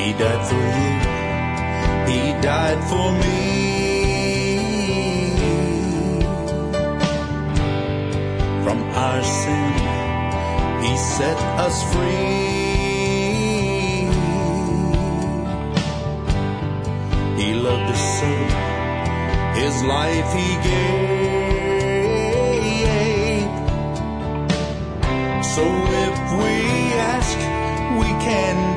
He 0.00 0.12
died 0.14 0.42
for 0.48 0.64
you. 0.78 0.92
He 2.10 2.22
died 2.40 2.80
for 2.90 3.08
me. 3.22 3.38
From 8.64 8.78
our 9.04 9.22
sin, 9.22 9.72
He 10.84 10.92
set 10.96 11.38
us 11.66 11.76
free. 11.92 12.48
He 17.40 17.48
loved 17.66 17.90
us 17.94 18.04
so, 18.20 18.32
His 19.60 19.76
life 19.84 20.30
He 20.40 20.48
gave. 20.68 21.10
So 25.54 25.64
if 26.06 26.16
we 26.40 26.54
ask, 27.12 27.38
we 28.00 28.08
can. 28.24 28.69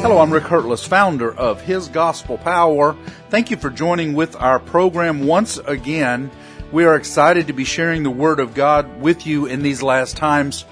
Hello, 0.00 0.20
I'm 0.20 0.32
Rick 0.32 0.44
Hurtless, 0.44 0.86
founder 0.86 1.34
of 1.34 1.60
His 1.60 1.88
Gospel 1.88 2.38
Power. 2.38 2.96
Thank 3.30 3.50
you 3.50 3.56
for 3.56 3.68
joining 3.68 4.14
with 4.14 4.36
our 4.36 4.60
program 4.60 5.26
once 5.26 5.58
again. 5.58 6.30
We 6.70 6.84
are 6.84 6.94
excited 6.94 7.48
to 7.48 7.52
be 7.52 7.64
sharing 7.64 8.04
the 8.04 8.10
Word 8.10 8.38
of 8.38 8.54
God 8.54 9.00
with 9.00 9.26
you 9.26 9.46
in 9.46 9.62
these 9.62 9.82
last 9.82 10.16
times. 10.16 10.64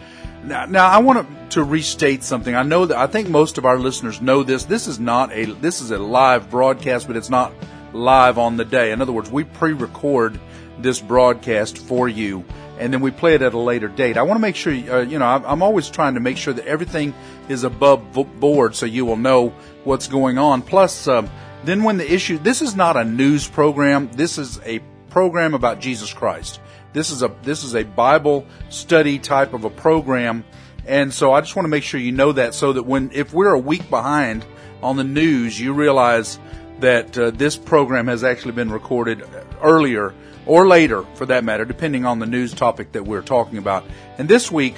Now, 0.45 0.67
now 0.67 0.87
I 0.87 0.98
want 0.98 1.51
to 1.51 1.65
restate 1.65 2.23
something. 2.23 2.55
I 2.55 2.62
know 2.62 2.87
that 2.87 2.97
I 2.97 3.09
think 3.09 3.29
most 3.29 3.59
of 3.59 3.65
our 3.65 3.79
listeners 3.79 4.23
know 4.23 4.45
this. 4.45 4.65
This 4.65 4.87
is 4.87 5.01
not 5.01 5.33
a 5.33 5.47
this 5.55 5.81
is 5.81 5.91
a 5.91 5.98
live 5.98 6.48
broadcast, 6.48 7.09
but 7.09 7.17
it's 7.17 7.29
not 7.29 7.53
live 7.93 8.39
on 8.39 8.56
the 8.56 8.65
day. 8.65 8.93
In 8.93 9.03
other 9.03 9.12
words, 9.12 9.31
we 9.31 9.43
pre-record 9.43 10.39
this 10.79 11.01
broadcast 11.01 11.79
for 11.79 12.09
you, 12.09 12.45
and 12.79 12.93
then 12.93 13.01
we 13.01 13.11
play 13.11 13.35
it 13.35 13.43
at 13.43 13.55
a 13.55 13.59
later 13.59 13.89
date. 13.89 14.16
I 14.16 14.23
want 14.23 14.39
to 14.39 14.43
make 14.43 14.57
sure, 14.57 14.73
uh, 14.73 15.01
you 15.01 15.19
know, 15.19 15.27
I'm, 15.27 15.62
always 15.62 15.89
trying 15.89 16.15
to 16.15 16.21
make 16.21 16.37
sure 16.37 16.55
that 16.55 16.67
everything 16.67 17.15
is 17.48 17.65
above 17.65 18.12
board, 18.39 18.75
so 18.75 18.87
you 18.87 19.05
will 19.05 19.17
know 19.17 19.48
what's 19.84 20.09
going 20.09 20.39
on. 20.39 20.62
Plus, 20.62 21.09
um, 21.09 21.31
then 21.65 21.83
when 21.83 21.97
the 21.97 22.12
issue, 22.12 22.39
this 22.39 22.62
is 22.62 22.77
not 22.77 22.97
a 22.97 23.05
news 23.05 23.48
program. 23.48 24.11
This 24.12 24.39
is 24.39 24.61
a 24.65 24.81
program 25.11 25.55
about 25.55 25.81
Jesus 25.81 26.12
Christ. 26.12 26.61
This 26.92 27.11
is 27.11 27.23
a 27.23 27.34
this 27.42 27.62
is 27.65 27.75
a 27.75 27.83
Bible 27.83 28.47
study 28.70 29.19
type 29.19 29.53
of 29.53 29.65
a 29.65 29.70
program, 29.70 30.45
and 30.87 31.12
so 31.12 31.33
I 31.33 31.41
just 31.41 31.56
want 31.56 31.65
to 31.65 31.70
make 31.70 31.83
sure 31.83 32.00
you 32.00 32.12
know 32.12 32.33
that, 32.33 32.55
so 32.55 32.72
that 32.72 32.84
when 32.84 33.11
if 33.12 33.34
we're 33.34 33.53
a 33.53 33.59
week 33.59 33.91
behind 33.91 34.47
on 34.83 34.97
the 34.97 35.05
news, 35.05 35.61
you 35.61 35.75
realize 35.75 36.39
that 36.81 37.19
uh, 37.19 37.31
this 37.31 37.56
program 37.56 38.06
has 38.06 38.25
actually 38.25 38.53
been 38.53 38.70
recorded 38.70 39.25
earlier 39.62 40.15
or 40.47 40.66
later, 40.66 41.05
for 41.14 41.27
that 41.27 41.44
matter, 41.44 41.64
depending 41.64 42.05
on 42.05 42.19
the 42.19 42.27
news 42.27 42.55
topic 42.55 42.92
that 42.92 43.05
we're 43.05 43.22
talking 43.22 43.58
about. 43.58 43.84
And 44.19 44.28
this 44.28 44.50
week, 44.50 44.77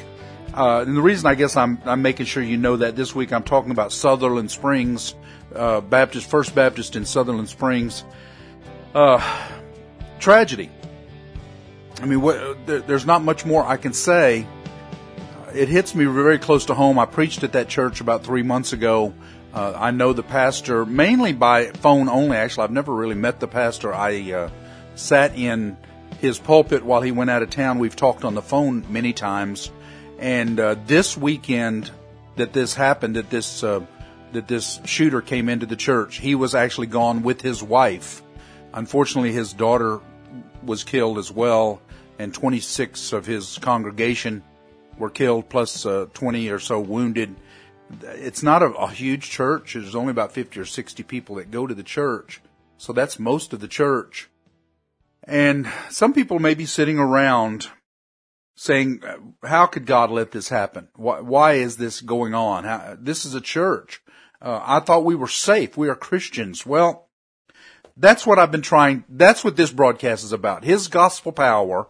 uh, 0.54 0.84
and 0.86 0.96
the 0.96 1.02
reason 1.02 1.26
I 1.26 1.34
guess 1.34 1.56
I'm 1.56 1.78
I'm 1.84 2.02
making 2.02 2.26
sure 2.26 2.42
you 2.42 2.56
know 2.56 2.76
that 2.76 2.96
this 2.96 3.14
week 3.14 3.32
I'm 3.32 3.44
talking 3.44 3.70
about 3.70 3.92
Sutherland 3.92 4.50
Springs 4.50 5.14
uh, 5.54 5.80
Baptist 5.80 6.28
First 6.28 6.54
Baptist 6.54 6.96
in 6.96 7.04
Sutherland 7.04 7.48
Springs. 7.48 8.04
Uh, 8.94 9.20
tragedy. 10.18 10.70
I 12.00 12.06
mean, 12.06 12.20
what, 12.20 12.66
there, 12.66 12.80
there's 12.80 13.06
not 13.06 13.22
much 13.22 13.44
more 13.44 13.64
I 13.64 13.76
can 13.76 13.92
say. 13.92 14.46
It 15.54 15.68
hits 15.68 15.94
me 15.94 16.04
very 16.04 16.38
close 16.38 16.66
to 16.66 16.74
home. 16.74 16.98
I 16.98 17.06
preached 17.06 17.42
at 17.42 17.52
that 17.52 17.68
church 17.68 18.00
about 18.00 18.24
three 18.24 18.42
months 18.42 18.72
ago. 18.72 19.14
Uh, 19.54 19.72
I 19.74 19.90
know 19.90 20.12
the 20.12 20.22
pastor 20.22 20.84
mainly 20.84 21.32
by 21.32 21.66
phone 21.66 22.08
only. 22.08 22.36
Actually, 22.36 22.64
I've 22.64 22.70
never 22.70 22.94
really 22.94 23.14
met 23.14 23.40
the 23.40 23.48
pastor. 23.48 23.94
I 23.94 24.32
uh, 24.32 24.50
sat 24.98 25.36
in 25.36 25.76
his 26.20 26.38
pulpit 26.38 26.84
while 26.84 27.00
he 27.00 27.12
went 27.12 27.30
out 27.30 27.42
of 27.42 27.50
town. 27.50 27.78
We've 27.78 27.94
talked 27.94 28.24
on 28.24 28.34
the 28.34 28.42
phone 28.42 28.84
many 28.88 29.12
times. 29.12 29.70
And 30.18 30.58
uh, 30.58 30.76
this 30.86 31.16
weekend 31.16 31.90
that 32.36 32.52
this 32.52 32.74
happened, 32.74 33.16
that 33.16 33.30
this 33.30 33.62
uh, 33.62 33.84
that 34.32 34.48
this 34.48 34.80
shooter 34.84 35.22
came 35.22 35.48
into 35.48 35.66
the 35.66 35.76
church, 35.76 36.18
he 36.18 36.34
was 36.34 36.54
actually 36.54 36.88
gone 36.88 37.22
with 37.22 37.40
his 37.40 37.62
wife. 37.62 38.22
Unfortunately, 38.74 39.32
his 39.32 39.52
daughter 39.52 40.00
was 40.62 40.84
killed 40.84 41.18
as 41.18 41.32
well, 41.32 41.80
and 42.18 42.34
26 42.34 43.12
of 43.14 43.24
his 43.24 43.58
congregation 43.58 44.42
were 44.98 45.08
killed, 45.08 45.48
plus 45.48 45.86
uh, 45.86 46.06
20 46.12 46.50
or 46.50 46.58
so 46.58 46.78
wounded. 46.78 47.34
It's 48.02 48.42
not 48.42 48.62
a, 48.62 48.66
a 48.72 48.90
huge 48.90 49.30
church. 49.30 49.74
There's 49.74 49.94
only 49.94 50.10
about 50.10 50.32
50 50.32 50.60
or 50.60 50.66
60 50.66 51.02
people 51.04 51.36
that 51.36 51.50
go 51.50 51.66
to 51.66 51.74
the 51.74 51.82
church, 51.82 52.42
so 52.76 52.92
that's 52.92 53.18
most 53.18 53.52
of 53.54 53.60
the 53.60 53.68
church. 53.68 54.28
And 55.28 55.70
some 55.90 56.14
people 56.14 56.38
may 56.38 56.54
be 56.54 56.64
sitting 56.64 56.98
around 56.98 57.68
saying, 58.56 59.02
how 59.44 59.66
could 59.66 59.84
God 59.84 60.10
let 60.10 60.30
this 60.30 60.48
happen? 60.48 60.88
Why, 60.96 61.20
why 61.20 61.52
is 61.52 61.76
this 61.76 62.00
going 62.00 62.34
on? 62.34 62.64
How, 62.64 62.96
this 62.98 63.26
is 63.26 63.34
a 63.34 63.40
church. 63.40 64.00
Uh, 64.40 64.60
I 64.64 64.80
thought 64.80 65.04
we 65.04 65.14
were 65.14 65.28
safe. 65.28 65.76
We 65.76 65.90
are 65.90 65.94
Christians. 65.94 66.64
Well, 66.64 67.10
that's 67.94 68.26
what 68.26 68.38
I've 68.38 68.50
been 68.50 68.62
trying. 68.62 69.04
That's 69.06 69.44
what 69.44 69.56
this 69.56 69.70
broadcast 69.70 70.24
is 70.24 70.32
about. 70.32 70.64
His 70.64 70.88
gospel 70.88 71.32
power 71.32 71.88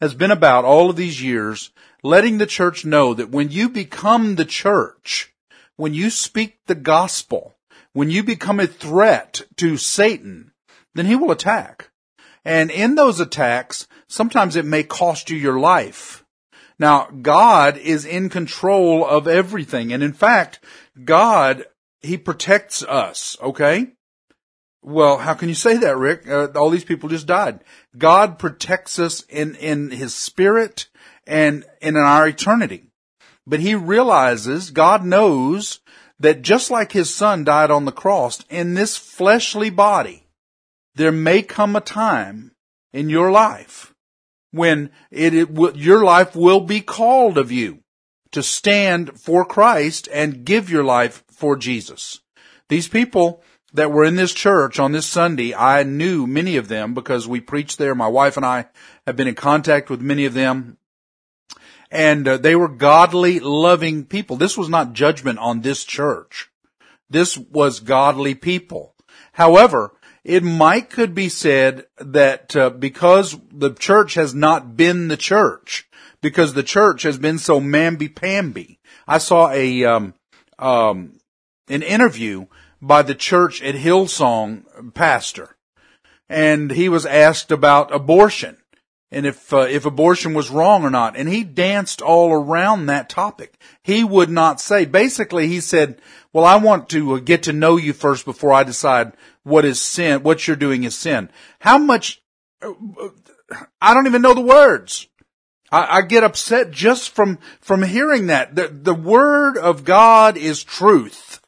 has 0.00 0.14
been 0.14 0.30
about 0.30 0.64
all 0.64 0.88
of 0.88 0.96
these 0.96 1.22
years 1.22 1.70
letting 2.02 2.38
the 2.38 2.46
church 2.46 2.86
know 2.86 3.12
that 3.12 3.28
when 3.28 3.50
you 3.50 3.68
become 3.68 4.36
the 4.36 4.46
church, 4.46 5.34
when 5.76 5.92
you 5.92 6.08
speak 6.08 6.60
the 6.66 6.74
gospel, 6.74 7.56
when 7.92 8.08
you 8.10 8.22
become 8.22 8.58
a 8.58 8.66
threat 8.66 9.42
to 9.56 9.76
Satan, 9.76 10.52
then 10.94 11.04
he 11.04 11.14
will 11.14 11.30
attack. 11.30 11.89
And 12.44 12.70
in 12.70 12.94
those 12.94 13.20
attacks, 13.20 13.86
sometimes 14.08 14.56
it 14.56 14.64
may 14.64 14.82
cost 14.82 15.30
you 15.30 15.36
your 15.36 15.60
life. 15.60 16.24
Now, 16.78 17.08
God 17.20 17.76
is 17.76 18.06
in 18.06 18.30
control 18.30 19.06
of 19.06 19.28
everything. 19.28 19.92
And 19.92 20.02
in 20.02 20.14
fact, 20.14 20.60
God, 21.04 21.66
He 22.00 22.16
protects 22.16 22.82
us, 22.82 23.36
okay? 23.42 23.88
Well, 24.82 25.18
how 25.18 25.34
can 25.34 25.50
you 25.50 25.54
say 25.54 25.76
that, 25.76 25.98
Rick? 25.98 26.26
Uh, 26.26 26.48
all 26.56 26.70
these 26.70 26.86
people 26.86 27.10
just 27.10 27.26
died. 27.26 27.60
God 27.96 28.38
protects 28.38 28.98
us 28.98 29.22
in, 29.28 29.54
in 29.56 29.90
His 29.90 30.14
Spirit 30.14 30.88
and 31.26 31.64
in 31.82 31.96
our 31.96 32.26
eternity. 32.26 32.86
But 33.46 33.60
He 33.60 33.74
realizes, 33.74 34.70
God 34.70 35.04
knows 35.04 35.80
that 36.18 36.40
just 36.40 36.70
like 36.70 36.92
His 36.92 37.14
Son 37.14 37.44
died 37.44 37.70
on 37.70 37.84
the 37.84 37.92
cross, 37.92 38.42
in 38.48 38.72
this 38.72 38.96
fleshly 38.96 39.68
body, 39.68 40.26
there 40.94 41.12
may 41.12 41.42
come 41.42 41.76
a 41.76 41.80
time 41.80 42.52
in 42.92 43.08
your 43.08 43.30
life 43.30 43.94
when 44.52 44.90
it, 45.10 45.34
it 45.34 45.76
your 45.76 46.04
life 46.04 46.34
will 46.34 46.60
be 46.60 46.80
called 46.80 47.38
of 47.38 47.52
you 47.52 47.80
to 48.32 48.42
stand 48.42 49.18
for 49.20 49.44
Christ 49.44 50.08
and 50.12 50.44
give 50.44 50.70
your 50.70 50.84
life 50.84 51.24
for 51.30 51.56
Jesus. 51.56 52.20
These 52.68 52.88
people 52.88 53.42
that 53.72 53.90
were 53.90 54.04
in 54.04 54.16
this 54.16 54.32
church 54.32 54.78
on 54.78 54.92
this 54.92 55.06
Sunday, 55.06 55.54
I 55.54 55.82
knew 55.82 56.26
many 56.26 56.56
of 56.56 56.68
them 56.68 56.94
because 56.94 57.26
we 57.26 57.40
preached 57.40 57.78
there. 57.78 57.94
My 57.94 58.08
wife 58.08 58.36
and 58.36 58.46
I 58.46 58.66
have 59.06 59.16
been 59.16 59.28
in 59.28 59.34
contact 59.34 59.90
with 59.90 60.00
many 60.00 60.24
of 60.24 60.34
them. 60.34 60.76
And 61.90 62.26
uh, 62.26 62.36
they 62.36 62.54
were 62.54 62.68
godly, 62.68 63.40
loving 63.40 64.04
people. 64.04 64.36
This 64.36 64.56
was 64.56 64.68
not 64.68 64.92
judgment 64.92 65.40
on 65.40 65.60
this 65.60 65.82
church. 65.84 66.48
This 67.08 67.36
was 67.36 67.80
godly 67.80 68.36
people. 68.36 68.94
However, 69.32 69.92
it 70.24 70.42
might 70.42 70.90
could 70.90 71.14
be 71.14 71.28
said 71.28 71.86
that 71.98 72.54
uh, 72.54 72.70
because 72.70 73.38
the 73.52 73.72
church 73.72 74.14
has 74.14 74.34
not 74.34 74.76
been 74.76 75.08
the 75.08 75.16
church, 75.16 75.88
because 76.20 76.54
the 76.54 76.62
church 76.62 77.02
has 77.02 77.18
been 77.18 77.38
so 77.38 77.60
mamby-pamby. 77.60 78.78
I 79.08 79.18
saw 79.18 79.50
a 79.50 79.84
um, 79.84 80.14
um, 80.58 81.18
an 81.68 81.82
interview 81.82 82.46
by 82.82 83.02
the 83.02 83.14
church 83.14 83.62
at 83.62 83.74
Hillsong 83.74 84.94
pastor, 84.94 85.56
and 86.28 86.70
he 86.70 86.88
was 86.88 87.06
asked 87.06 87.50
about 87.50 87.94
abortion 87.94 88.59
and 89.10 89.26
if 89.26 89.52
uh, 89.52 89.60
if 89.60 89.86
abortion 89.86 90.34
was 90.34 90.50
wrong 90.50 90.84
or 90.84 90.90
not, 90.90 91.16
and 91.16 91.28
he 91.28 91.44
danced 91.44 92.00
all 92.00 92.32
around 92.32 92.86
that 92.86 93.08
topic. 93.08 93.58
He 93.82 94.04
would 94.04 94.30
not 94.30 94.60
say. 94.60 94.84
Basically, 94.84 95.48
he 95.48 95.60
said, 95.60 96.00
"Well, 96.32 96.44
I 96.44 96.56
want 96.56 96.88
to 96.90 97.14
uh, 97.14 97.18
get 97.18 97.42
to 97.44 97.52
know 97.52 97.76
you 97.76 97.92
first 97.92 98.24
before 98.24 98.52
I 98.52 98.64
decide 98.64 99.12
what 99.42 99.64
is 99.64 99.80
sin, 99.80 100.22
what 100.22 100.46
you're 100.46 100.56
doing 100.56 100.84
is 100.84 100.96
sin. 100.96 101.30
How 101.60 101.78
much, 101.78 102.22
I 102.62 103.94
don't 103.94 104.06
even 104.06 104.22
know 104.22 104.34
the 104.34 104.40
words. 104.40 105.08
I, 105.72 105.98
I 105.98 106.02
get 106.02 106.24
upset 106.24 106.70
just 106.70 107.10
from, 107.10 107.38
from 107.60 107.82
hearing 107.82 108.26
that. 108.26 108.54
The, 108.54 108.68
the 108.68 108.94
word 108.94 109.56
of 109.56 109.84
God 109.84 110.36
is 110.36 110.64
truth. 110.64 111.40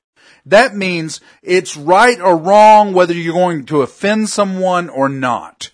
That 0.45 0.75
means 0.75 1.21
it's 1.43 1.77
right 1.77 2.21
or 2.21 2.37
wrong 2.37 2.93
whether 2.93 3.15
you're 3.15 3.35
going 3.35 3.65
to 3.67 3.83
offend 3.83 4.29
someone 4.29 4.89
or 4.89 5.09
not. 5.09 5.71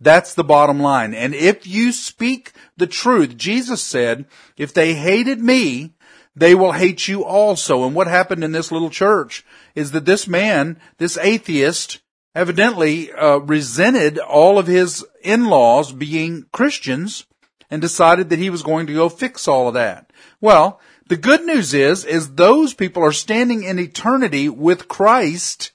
That's 0.00 0.34
the 0.34 0.44
bottom 0.44 0.78
line. 0.78 1.14
And 1.14 1.34
if 1.34 1.66
you 1.66 1.92
speak 1.92 2.52
the 2.76 2.86
truth, 2.86 3.36
Jesus 3.36 3.82
said, 3.82 4.26
if 4.56 4.74
they 4.74 4.94
hated 4.94 5.40
me, 5.40 5.94
they 6.34 6.54
will 6.54 6.72
hate 6.72 7.08
you 7.08 7.24
also. 7.24 7.84
And 7.84 7.94
what 7.94 8.06
happened 8.06 8.44
in 8.44 8.52
this 8.52 8.70
little 8.70 8.90
church 8.90 9.44
is 9.74 9.92
that 9.92 10.04
this 10.04 10.28
man, 10.28 10.78
this 10.98 11.16
atheist, 11.16 12.00
evidently 12.34 13.10
uh, 13.12 13.38
resented 13.38 14.18
all 14.18 14.58
of 14.58 14.66
his 14.66 15.02
in-laws 15.22 15.92
being 15.92 16.44
Christians 16.52 17.24
and 17.70 17.80
decided 17.80 18.28
that 18.28 18.38
he 18.38 18.50
was 18.50 18.62
going 18.62 18.86
to 18.86 18.92
go 18.92 19.08
fix 19.08 19.48
all 19.48 19.66
of 19.66 19.74
that. 19.74 20.12
Well, 20.42 20.78
The 21.08 21.16
good 21.16 21.44
news 21.44 21.72
is, 21.72 22.04
is 22.04 22.34
those 22.34 22.74
people 22.74 23.02
are 23.04 23.12
standing 23.12 23.62
in 23.62 23.78
eternity 23.78 24.48
with 24.48 24.88
Christ 24.88 25.70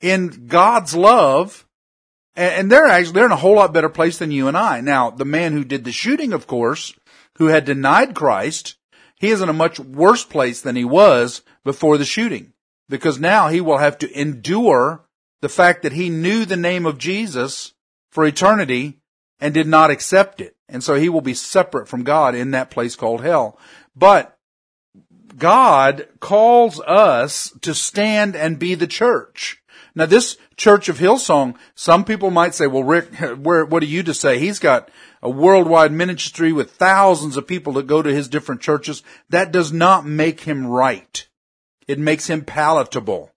in 0.00 0.46
God's 0.46 0.94
love. 0.94 1.66
And 2.36 2.70
they're 2.70 2.86
actually, 2.86 3.14
they're 3.14 3.26
in 3.26 3.32
a 3.32 3.36
whole 3.36 3.56
lot 3.56 3.72
better 3.72 3.88
place 3.88 4.18
than 4.18 4.30
you 4.30 4.48
and 4.48 4.56
I. 4.56 4.80
Now, 4.80 5.10
the 5.10 5.24
man 5.24 5.52
who 5.52 5.64
did 5.64 5.84
the 5.84 5.92
shooting, 5.92 6.32
of 6.32 6.46
course, 6.46 6.94
who 7.38 7.46
had 7.46 7.64
denied 7.64 8.14
Christ, 8.14 8.76
he 9.16 9.28
is 9.28 9.40
in 9.40 9.48
a 9.48 9.54
much 9.54 9.80
worse 9.80 10.24
place 10.24 10.60
than 10.60 10.76
he 10.76 10.84
was 10.84 11.42
before 11.64 11.98
the 11.98 12.04
shooting. 12.04 12.52
Because 12.88 13.18
now 13.18 13.48
he 13.48 13.60
will 13.60 13.78
have 13.78 13.98
to 13.98 14.20
endure 14.20 15.04
the 15.40 15.48
fact 15.48 15.82
that 15.82 15.92
he 15.92 16.08
knew 16.08 16.44
the 16.44 16.56
name 16.56 16.86
of 16.86 16.98
Jesus 16.98 17.72
for 18.10 18.26
eternity 18.26 18.98
and 19.40 19.54
did 19.54 19.66
not 19.66 19.90
accept 19.90 20.40
it. 20.40 20.54
And 20.68 20.84
so 20.84 20.94
he 20.94 21.08
will 21.08 21.20
be 21.20 21.34
separate 21.34 21.88
from 21.88 22.04
God 22.04 22.34
in 22.34 22.52
that 22.52 22.70
place 22.70 22.96
called 22.96 23.22
hell. 23.22 23.58
But 23.96 24.36
God 25.36 26.08
calls 26.20 26.80
us 26.80 27.52
to 27.62 27.74
stand 27.74 28.36
and 28.36 28.58
be 28.58 28.74
the 28.74 28.86
church. 28.86 29.59
Now 30.00 30.06
this 30.06 30.38
church 30.56 30.88
of 30.88 30.98
Hillsong, 30.98 31.56
some 31.74 32.06
people 32.06 32.30
might 32.30 32.54
say, 32.54 32.66
well, 32.66 32.82
Rick, 32.84 33.14
where, 33.36 33.66
what 33.66 33.82
are 33.82 33.86
you 33.86 34.02
to 34.04 34.14
say? 34.14 34.38
He's 34.38 34.58
got 34.58 34.90
a 35.20 35.28
worldwide 35.28 35.92
ministry 35.92 36.54
with 36.54 36.70
thousands 36.70 37.36
of 37.36 37.46
people 37.46 37.74
that 37.74 37.86
go 37.86 38.00
to 38.00 38.10
his 38.10 38.26
different 38.26 38.62
churches. 38.62 39.02
That 39.28 39.52
does 39.52 39.74
not 39.74 40.06
make 40.06 40.40
him 40.40 40.66
right. 40.66 41.28
It 41.86 41.98
makes 41.98 42.28
him 42.28 42.46
palatable. 42.46 43.30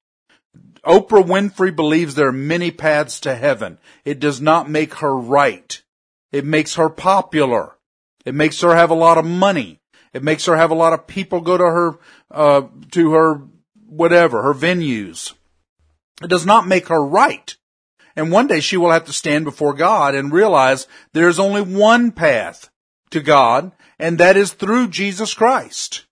Oprah 0.86 1.26
Winfrey 1.26 1.76
believes 1.76 2.16
there 2.16 2.30
are 2.30 2.32
many 2.32 2.72
paths 2.72 3.20
to 3.20 3.36
heaven. 3.36 3.78
It 4.06 4.22
does 4.22 4.40
not 4.40 4.70
make 4.70 4.94
her 4.96 5.14
right. 5.14 5.82
It 6.32 6.46
makes 6.46 6.76
her 6.76 6.88
popular. 6.88 7.74
It 8.24 8.36
makes 8.36 8.62
her 8.62 8.74
have 8.74 8.90
a 8.90 8.96
lot 8.96 9.18
of 9.18 9.26
money. 9.26 9.82
It 10.14 10.24
makes 10.24 10.46
her 10.46 10.56
have 10.56 10.72
a 10.72 10.76
lot 10.76 10.94
of 10.94 11.08
people 11.08 11.42
go 11.42 11.58
to 11.58 11.66
her, 11.66 12.00
uh, 12.32 12.62
to 12.92 13.12
her, 13.12 13.42
whatever, 13.86 14.44
her 14.44 14.54
venues. 14.54 15.34
It 16.24 16.30
does 16.30 16.46
not 16.46 16.68
make 16.68 16.88
her 16.88 17.04
right. 17.04 17.56
And 18.16 18.32
one 18.32 18.48
day 18.48 18.60
she 18.60 18.78
will 18.78 18.92
have 18.92 19.06
to 19.06 19.14
stand 19.14 19.46
before 19.46 19.74
God 19.74 20.16
and 20.16 20.32
realize 20.32 20.88
there's 21.14 21.40
only 21.40 21.62
one 21.62 22.12
path 22.12 22.70
to 23.10 23.22
God, 23.22 23.72
and 24.00 24.18
that 24.18 24.38
is 24.38 24.54
through 24.54 24.90
Jesus 24.90 25.34
Christ. 25.34 26.06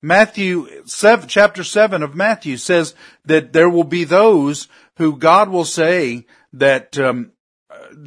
Matthew 0.00 0.84
7, 0.84 1.28
chapter 1.28 1.62
7 1.62 2.02
of 2.02 2.14
Matthew 2.14 2.56
says 2.56 2.94
that 3.24 3.52
there 3.52 3.70
will 3.70 3.84
be 3.84 4.04
those 4.04 4.66
who 4.96 5.16
God 5.16 5.48
will 5.48 5.64
say 5.64 6.26
that 6.52 6.98
um, 6.98 7.32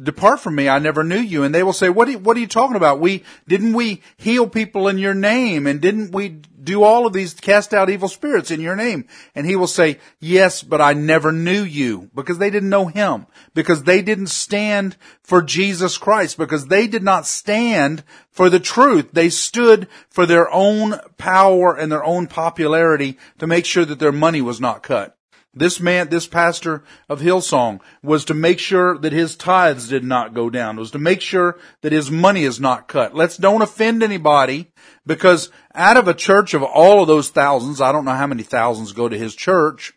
depart 0.02 0.40
from 0.40 0.54
me, 0.54 0.68
I 0.68 0.78
never 0.78 1.04
knew 1.04 1.18
you. 1.18 1.42
And 1.42 1.54
they 1.54 1.62
will 1.62 1.72
say, 1.72 1.88
what 1.88 2.08
are, 2.08 2.12
you, 2.12 2.18
what 2.18 2.36
are 2.36 2.40
you 2.40 2.46
talking 2.46 2.76
about? 2.76 3.00
We, 3.00 3.24
didn't 3.48 3.72
we 3.72 4.02
heal 4.16 4.48
people 4.48 4.88
in 4.88 4.98
your 4.98 5.14
name? 5.14 5.66
And 5.66 5.80
didn't 5.80 6.12
we 6.12 6.40
do 6.66 6.82
all 6.82 7.06
of 7.06 7.14
these, 7.14 7.32
cast 7.32 7.72
out 7.72 7.88
evil 7.88 8.08
spirits 8.08 8.50
in 8.50 8.60
your 8.60 8.76
name? 8.76 9.06
And 9.34 9.46
he 9.46 9.56
will 9.56 9.66
say, 9.66 9.98
yes, 10.20 10.62
but 10.62 10.82
I 10.82 10.92
never 10.92 11.32
knew 11.32 11.62
you 11.62 12.10
because 12.14 12.36
they 12.36 12.50
didn't 12.50 12.68
know 12.68 12.86
him, 12.86 13.26
because 13.54 13.84
they 13.84 14.02
didn't 14.02 14.26
stand 14.26 14.96
for 15.22 15.40
Jesus 15.40 15.96
Christ, 15.96 16.36
because 16.36 16.66
they 16.66 16.86
did 16.86 17.02
not 17.02 17.26
stand 17.26 18.04
for 18.30 18.50
the 18.50 18.60
truth. 18.60 19.12
They 19.12 19.30
stood 19.30 19.88
for 20.10 20.26
their 20.26 20.52
own 20.52 21.00
power 21.16 21.74
and 21.74 21.90
their 21.90 22.04
own 22.04 22.26
popularity 22.26 23.16
to 23.38 23.46
make 23.46 23.64
sure 23.64 23.86
that 23.86 23.98
their 23.98 24.12
money 24.12 24.42
was 24.42 24.60
not 24.60 24.82
cut. 24.82 25.16
This 25.58 25.80
man, 25.80 26.10
this 26.10 26.26
pastor 26.26 26.84
of 27.08 27.22
Hillsong 27.22 27.80
was 28.02 28.26
to 28.26 28.34
make 28.34 28.58
sure 28.58 28.98
that 28.98 29.14
his 29.14 29.36
tithes 29.36 29.88
did 29.88 30.04
not 30.04 30.34
go 30.34 30.50
down, 30.50 30.76
was 30.76 30.90
to 30.90 30.98
make 30.98 31.22
sure 31.22 31.58
that 31.80 31.92
his 31.92 32.10
money 32.10 32.44
is 32.44 32.60
not 32.60 32.88
cut. 32.88 33.14
Let's 33.14 33.38
don't 33.38 33.62
offend 33.62 34.02
anybody 34.02 34.70
because 35.06 35.50
out 35.74 35.96
of 35.96 36.08
a 36.08 36.14
church 36.14 36.54
of 36.54 36.62
all 36.62 37.02
of 37.02 37.08
those 37.08 37.30
thousands, 37.30 37.80
I 37.80 37.92
don't 37.92 38.04
know 38.04 38.12
how 38.12 38.26
many 38.26 38.42
thousands 38.42 38.92
go 38.92 39.08
to 39.08 39.16
his 39.16 39.34
church, 39.34 39.92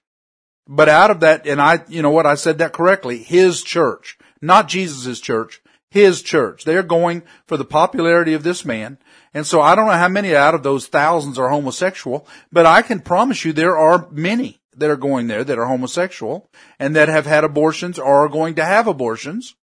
but 0.67 0.87
out 0.87 1.09
of 1.09 1.21
that, 1.21 1.47
and 1.47 1.61
I, 1.61 1.83
you 1.87 2.01
know 2.01 2.11
what, 2.11 2.27
I 2.27 2.35
said 2.35 2.59
that 2.59 2.73
correctly, 2.73 3.17
his 3.17 3.63
church, 3.63 4.17
not 4.41 4.67
Jesus' 4.67 5.19
church, 5.19 5.61
his 5.89 6.21
church. 6.21 6.63
They're 6.63 6.83
going 6.83 7.23
for 7.47 7.57
the 7.57 7.65
popularity 7.65 8.33
of 8.33 8.43
this 8.43 8.63
man. 8.63 8.99
And 9.33 9.45
so 9.45 9.61
I 9.61 9.75
don't 9.75 9.87
know 9.87 9.93
how 9.93 10.07
many 10.07 10.35
out 10.35 10.53
of 10.53 10.63
those 10.63 10.87
thousands 10.87 11.39
are 11.39 11.49
homosexual, 11.49 12.27
but 12.51 12.65
I 12.65 12.81
can 12.81 12.99
promise 12.99 13.43
you 13.43 13.53
there 13.53 13.77
are 13.77 14.07
many 14.11 14.61
that 14.75 14.89
are 14.89 14.95
going 14.95 15.27
there 15.27 15.43
that 15.43 15.57
are 15.57 15.65
homosexual 15.65 16.49
and 16.77 16.95
that 16.95 17.09
have 17.09 17.25
had 17.25 17.43
abortions 17.43 17.99
or 17.99 18.25
are 18.25 18.29
going 18.29 18.55
to 18.55 18.65
have 18.65 18.87
abortions. 18.87 19.55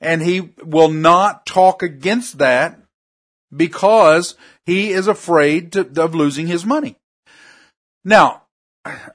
And 0.00 0.22
he 0.22 0.52
will 0.62 0.90
not 0.90 1.46
talk 1.46 1.82
against 1.82 2.38
that 2.38 2.81
because 3.54 4.36
he 4.64 4.90
is 4.90 5.06
afraid 5.06 5.72
to, 5.72 6.02
of 6.02 6.14
losing 6.14 6.46
his 6.46 6.64
money. 6.64 6.96
Now, 8.04 8.42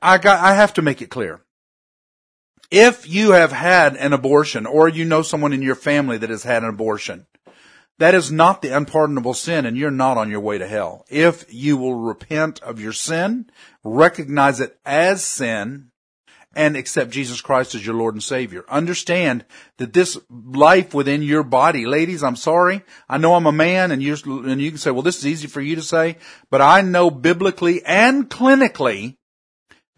I 0.02 0.18
got, 0.18 0.44
I 0.44 0.54
have 0.54 0.74
to 0.76 0.82
make 0.82 1.02
it 1.02 1.10
clear. 1.10 1.42
If 2.70 3.08
you 3.08 3.32
have 3.32 3.52
had 3.52 3.96
an 3.96 4.14
abortion 4.14 4.66
or 4.66 4.90
you 4.90 5.06
know 5.06 5.22
someone 5.22 5.54
in 5.54 5.62
your 5.62 5.76
family 5.76 6.18
that 6.18 6.30
has 6.30 6.44
had 6.44 6.64
an 6.64 6.70
abortion, 6.70 7.26
that 8.00 8.14
is 8.14 8.32
not 8.32 8.62
the 8.62 8.76
unpardonable 8.76 9.34
sin 9.34 9.66
and 9.66 9.78
you're 9.78 9.90
not 9.90 10.18
on 10.18 10.30
your 10.30 10.40
way 10.40 10.58
to 10.58 10.68
hell. 10.68 11.06
If 11.10 11.52
you 11.52 11.78
will 11.78 11.96
repent 11.96 12.62
of 12.62 12.80
your 12.80 12.94
sin, 12.94 13.50
recognize 13.84 14.60
it 14.60 14.78
as 14.86 15.24
sin, 15.24 15.92
and 16.58 16.76
accept 16.76 17.12
Jesus 17.12 17.40
Christ 17.40 17.76
as 17.76 17.86
your 17.86 17.96
Lord 17.96 18.16
and 18.16 18.24
Savior. 18.24 18.66
Understand 18.68 19.46
that 19.78 19.94
this 19.94 20.18
life 20.30 20.94
within 20.94 21.22
your 21.22 21.44
body, 21.44 21.86
ladies, 21.86 22.24
I'm 22.24 22.36
sorry. 22.36 22.84
I 23.08 23.20
know 23.20 23.36
I'm 23.36 23.46
a 23.46 23.52
man 23.52 23.92
and 23.92 24.02
you 24.02 24.18
and 24.26 24.60
you 24.60 24.72
can 24.72 24.80
say, 24.80 24.90
well, 24.92 25.04
this 25.04 25.20
is 25.20 25.28
easy 25.28 25.48
for 25.48 25.62
you 25.62 25.76
to 25.76 25.84
say, 25.84 26.18
but 26.50 26.60
I 26.60 26.82
know 26.82 27.12
biblically 27.12 27.86
and 27.86 28.28
clinically 28.28 29.16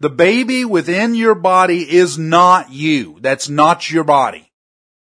the 0.00 0.10
baby 0.10 0.64
within 0.64 1.14
your 1.14 1.34
body 1.34 1.90
is 1.90 2.18
not 2.18 2.70
you. 2.70 3.18
That's 3.20 3.48
not 3.48 3.90
your 3.90 4.04
body. 4.04 4.52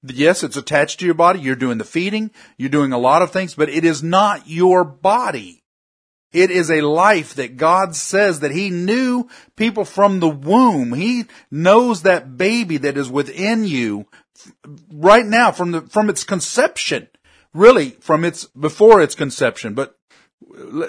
Yes, 0.03 0.43
it's 0.43 0.57
attached 0.57 1.01
to 1.01 1.05
your 1.05 1.15
body. 1.15 1.41
You're 1.41 1.57
doing 1.57 1.79
the 1.79 1.85
feeding. 1.85 2.31
You're 2.59 2.71
doing 2.71 2.93
a 2.93 2.99
lot 2.99 3.23
of 3.23 3.33
things, 3.33 3.55
but 3.55 3.69
it 3.69 3.85
is 3.85 4.03
not 4.03 4.49
your 4.49 4.85
body. 4.85 5.60
It 6.33 6.51
is 6.51 6.71
a 6.71 6.83
life 6.83 7.35
that 7.35 7.57
God 7.57 7.97
says 7.97 8.41
that 8.41 8.53
He 8.53 8.71
knew 8.71 9.29
people 9.57 9.85
from 9.85 10.21
the 10.21 10.29
womb. 10.29 10.93
He 10.93 11.25
knows 11.51 12.03
that 12.03 12.37
baby 12.37 12.77
that 12.79 12.97
is 12.97 13.11
within 13.11 13.65
you 13.65 14.07
right 14.93 15.27
now 15.27 15.51
from 15.51 15.73
the, 15.73 15.81
from 15.83 16.09
its 16.09 16.25
conception. 16.25 17.09
Really 17.53 17.91
from 18.01 18.25
its, 18.25 18.45
before 18.45 19.03
its 19.03 19.17
conception. 19.17 19.75
But, 19.75 19.99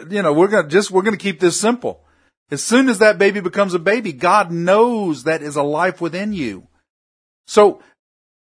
you 0.10 0.22
know, 0.22 0.32
we're 0.32 0.48
gonna 0.48 0.68
just, 0.68 0.92
we're 0.92 1.02
gonna 1.02 1.18
keep 1.18 1.40
this 1.40 1.60
simple. 1.60 2.04
As 2.52 2.64
soon 2.64 2.88
as 2.88 3.00
that 3.00 3.18
baby 3.18 3.40
becomes 3.40 3.74
a 3.74 3.80
baby, 3.80 4.14
God 4.14 4.52
knows 4.52 5.24
that 5.24 5.42
is 5.42 5.56
a 5.56 5.64
life 5.64 6.02
within 6.02 6.34
you. 6.34 6.68
So 7.48 7.82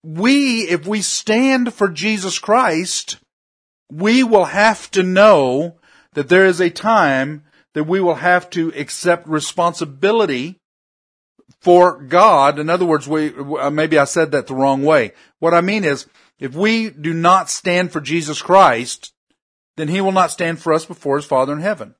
we, 0.02 0.62
if 0.62 0.86
we 0.86 1.02
stand 1.02 1.72
for 1.74 1.88
Jesus 1.88 2.38
Christ, 2.38 3.18
we 3.90 4.24
will 4.24 4.46
have 4.46 4.90
to 4.92 5.02
know 5.02 5.77
that 6.18 6.28
there 6.28 6.46
is 6.46 6.60
a 6.60 6.68
time 6.68 7.44
that 7.74 7.84
we 7.84 8.00
will 8.00 8.16
have 8.16 8.50
to 8.50 8.72
accept 8.74 9.28
responsibility 9.28 10.58
for 11.60 12.02
God. 12.02 12.58
In 12.58 12.68
other 12.68 12.84
words, 12.84 13.06
we, 13.06 13.32
uh, 13.32 13.70
maybe 13.70 13.96
I 13.96 14.04
said 14.04 14.32
that 14.32 14.48
the 14.48 14.54
wrong 14.56 14.82
way. 14.82 15.12
What 15.38 15.54
I 15.54 15.60
mean 15.60 15.84
is, 15.84 16.06
if 16.40 16.56
we 16.56 16.90
do 16.90 17.14
not 17.14 17.50
stand 17.50 17.92
for 17.92 18.00
Jesus 18.00 18.42
Christ, 18.42 19.12
then 19.76 19.86
he 19.86 20.00
will 20.00 20.10
not 20.10 20.32
stand 20.32 20.58
for 20.58 20.72
us 20.72 20.84
before 20.84 21.18
his 21.18 21.24
Father 21.24 21.52
in 21.52 21.60
heaven. 21.60 21.94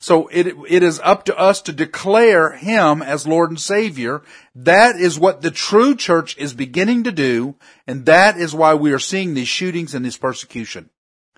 So 0.00 0.26
it, 0.32 0.48
it 0.68 0.82
is 0.82 1.00
up 1.04 1.24
to 1.26 1.38
us 1.38 1.62
to 1.62 1.72
declare 1.72 2.56
him 2.56 3.02
as 3.02 3.24
Lord 3.24 3.50
and 3.50 3.60
Savior. 3.60 4.22
That 4.52 4.96
is 4.96 5.16
what 5.16 5.42
the 5.42 5.52
true 5.52 5.94
church 5.94 6.36
is 6.38 6.54
beginning 6.54 7.04
to 7.04 7.12
do, 7.12 7.54
and 7.86 8.04
that 8.06 8.36
is 8.36 8.52
why 8.52 8.74
we 8.74 8.90
are 8.92 8.98
seeing 8.98 9.34
these 9.34 9.46
shootings 9.46 9.94
and 9.94 10.04
this 10.04 10.16
persecution. 10.16 10.90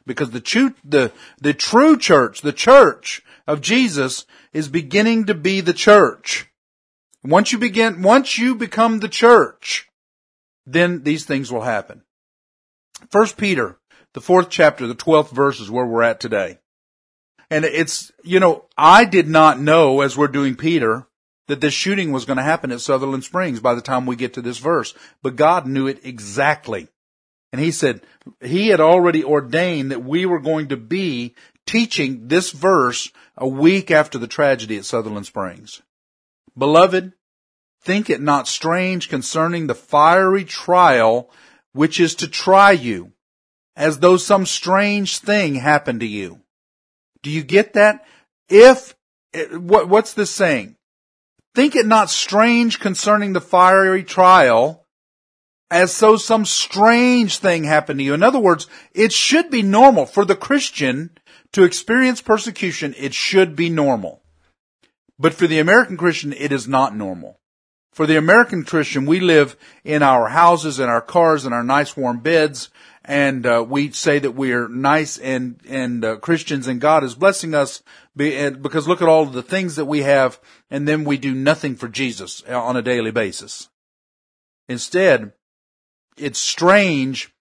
Because 0.06 0.30
the 0.30 0.40
true, 0.40 0.74
the, 0.84 1.12
the 1.40 1.54
true 1.54 1.96
church, 1.96 2.40
the 2.40 2.52
church 2.52 3.22
of 3.46 3.60
Jesus 3.60 4.26
is 4.52 4.68
beginning 4.68 5.26
to 5.26 5.34
be 5.34 5.60
the 5.60 5.72
church. 5.72 6.48
Once 7.24 7.52
you 7.52 7.58
begin, 7.58 8.02
once 8.02 8.36
you 8.36 8.54
become 8.54 8.98
the 8.98 9.08
church, 9.08 9.88
then 10.66 11.02
these 11.04 11.24
things 11.24 11.52
will 11.52 11.62
happen. 11.62 12.02
First 13.10 13.36
Peter, 13.36 13.78
the 14.12 14.20
fourth 14.20 14.50
chapter, 14.50 14.86
the 14.86 14.94
twelfth 14.94 15.30
verse 15.30 15.60
is 15.60 15.70
where 15.70 15.86
we're 15.86 16.02
at 16.02 16.20
today. 16.20 16.58
And 17.50 17.64
it's, 17.64 18.10
you 18.24 18.40
know, 18.40 18.64
I 18.76 19.04
did 19.04 19.28
not 19.28 19.60
know 19.60 20.00
as 20.00 20.16
we're 20.16 20.28
doing 20.28 20.56
Peter 20.56 21.06
that 21.48 21.60
this 21.60 21.74
shooting 21.74 22.12
was 22.12 22.24
going 22.24 22.38
to 22.38 22.42
happen 22.42 22.72
at 22.72 22.80
Sutherland 22.80 23.24
Springs 23.24 23.60
by 23.60 23.74
the 23.74 23.82
time 23.82 24.06
we 24.06 24.16
get 24.16 24.34
to 24.34 24.42
this 24.42 24.58
verse, 24.58 24.94
but 25.22 25.36
God 25.36 25.66
knew 25.66 25.86
it 25.86 26.00
exactly. 26.04 26.88
And 27.52 27.60
he 27.60 27.70
said, 27.70 28.00
he 28.40 28.68
had 28.68 28.80
already 28.80 29.24
ordained 29.24 29.90
that 29.90 30.04
we 30.04 30.24
were 30.26 30.40
going 30.40 30.68
to 30.68 30.76
be 30.76 31.34
teaching 31.66 32.28
this 32.28 32.50
verse 32.50 33.10
a 33.36 33.46
week 33.46 33.90
after 33.90 34.18
the 34.18 34.26
tragedy 34.26 34.78
at 34.78 34.84
Sutherland 34.84 35.26
Springs. 35.26 35.82
Beloved, 36.56 37.12
think 37.82 38.08
it 38.08 38.20
not 38.20 38.48
strange 38.48 39.08
concerning 39.08 39.66
the 39.66 39.74
fiery 39.74 40.44
trial 40.44 41.30
which 41.72 42.00
is 42.00 42.14
to 42.16 42.28
try 42.28 42.70
you, 42.70 43.12
as 43.76 43.98
though 43.98 44.16
some 44.16 44.44
strange 44.44 45.18
thing 45.18 45.54
happened 45.54 46.00
to 46.00 46.06
you 46.06 46.42
do 47.22 47.30
you 47.30 47.42
get 47.42 47.74
that? 47.74 48.04
If 48.48 48.94
what, 49.52 49.88
what's 49.88 50.12
this 50.14 50.30
saying? 50.30 50.76
Think 51.54 51.76
it 51.76 51.86
not 51.86 52.10
strange 52.10 52.80
concerning 52.80 53.32
the 53.32 53.40
fiery 53.40 54.02
trial 54.02 54.81
as 55.72 55.98
though 55.98 56.16
some 56.16 56.44
strange 56.44 57.38
thing 57.38 57.64
happened 57.64 57.98
to 57.98 58.04
you. 58.04 58.12
In 58.12 58.22
other 58.22 58.38
words, 58.38 58.66
it 58.92 59.10
should 59.10 59.50
be 59.50 59.62
normal 59.62 60.04
for 60.04 60.26
the 60.26 60.36
Christian 60.36 61.10
to 61.52 61.64
experience 61.64 62.20
persecution. 62.20 62.94
It 62.98 63.14
should 63.14 63.56
be 63.56 63.70
normal. 63.70 64.22
But 65.18 65.32
for 65.32 65.46
the 65.46 65.58
American 65.58 65.96
Christian, 65.96 66.34
it 66.34 66.52
is 66.52 66.68
not 66.68 66.94
normal. 66.94 67.40
For 67.90 68.06
the 68.06 68.18
American 68.18 68.64
Christian, 68.64 69.06
we 69.06 69.20
live 69.20 69.56
in 69.82 70.02
our 70.02 70.28
houses, 70.28 70.78
in 70.78 70.90
our 70.90 71.00
cars, 71.00 71.46
in 71.46 71.54
our 71.54 71.64
nice 71.64 71.96
warm 71.96 72.20
beds, 72.20 72.68
and 73.02 73.46
uh, 73.46 73.64
we 73.66 73.92
say 73.92 74.18
that 74.18 74.32
we 74.32 74.52
are 74.52 74.68
nice 74.68 75.18
and 75.18 75.58
and 75.68 76.04
uh, 76.04 76.16
Christians, 76.16 76.68
and 76.68 76.80
God 76.80 77.02
is 77.02 77.14
blessing 77.14 77.54
us 77.54 77.82
because 78.14 78.86
look 78.88 79.02
at 79.02 79.08
all 79.08 79.24
the 79.26 79.42
things 79.42 79.76
that 79.76 79.86
we 79.86 80.02
have, 80.02 80.38
and 80.70 80.86
then 80.86 81.04
we 81.04 81.16
do 81.16 81.34
nothing 81.34 81.76
for 81.76 81.88
Jesus 81.88 82.42
on 82.44 82.76
a 82.76 82.82
daily 82.82 83.10
basis. 83.10 83.68
Instead, 84.68 85.32
it's 86.16 86.38
strange. 86.38 87.32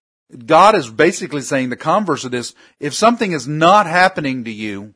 God 0.46 0.76
is 0.76 0.90
basically 0.90 1.42
saying 1.42 1.70
the 1.70 1.76
converse 1.76 2.24
of 2.24 2.32
this. 2.32 2.56
If 2.80 2.94
something 2.94 3.32
is 3.32 3.48
not 3.48 3.86
happening 3.86 4.44
to 4.46 4.52
you 4.52 4.94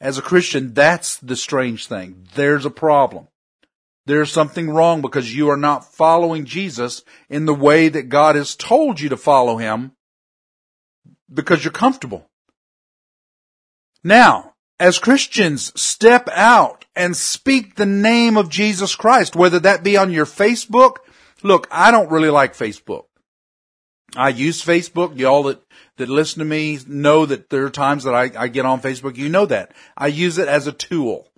as 0.00 0.18
a 0.18 0.22
Christian, 0.22 0.74
that's 0.74 1.16
the 1.16 1.36
strange 1.36 1.86
thing. 1.86 2.26
There's 2.34 2.66
a 2.66 2.70
problem. 2.70 3.28
There's 4.06 4.30
something 4.30 4.70
wrong 4.70 5.00
because 5.02 5.34
you 5.34 5.50
are 5.50 5.56
not 5.56 5.92
following 5.92 6.44
Jesus 6.44 7.02
in 7.28 7.44
the 7.44 7.54
way 7.54 7.88
that 7.88 8.08
God 8.08 8.36
has 8.36 8.54
told 8.54 9.00
you 9.00 9.08
to 9.08 9.16
follow 9.16 9.56
him 9.56 9.92
because 11.32 11.64
you're 11.64 11.72
comfortable. 11.72 12.28
Now, 14.04 14.54
as 14.78 14.98
Christians, 14.98 15.72
step 15.80 16.28
out 16.32 16.84
and 16.94 17.16
speak 17.16 17.74
the 17.74 17.86
name 17.86 18.36
of 18.36 18.48
Jesus 18.48 18.94
Christ, 18.94 19.34
whether 19.34 19.58
that 19.60 19.82
be 19.82 19.96
on 19.96 20.12
your 20.12 20.26
Facebook. 20.26 20.98
Look, 21.42 21.68
I 21.70 21.90
don't 21.90 22.10
really 22.10 22.30
like 22.30 22.54
Facebook. 22.54 23.04
I 24.16 24.30
use 24.30 24.64
Facebook. 24.64 25.18
Y'all 25.18 25.42
that, 25.44 25.62
that 25.96 26.08
listen 26.08 26.38
to 26.38 26.44
me 26.44 26.78
know 26.86 27.26
that 27.26 27.50
there 27.50 27.64
are 27.64 27.70
times 27.70 28.04
that 28.04 28.14
I, 28.14 28.30
I 28.36 28.48
get 28.48 28.66
on 28.66 28.80
Facebook. 28.80 29.16
You 29.16 29.28
know 29.28 29.46
that. 29.46 29.72
I 29.96 30.06
use 30.06 30.38
it 30.38 30.48
as 30.48 30.66
a 30.66 30.72
tool. 30.72 31.28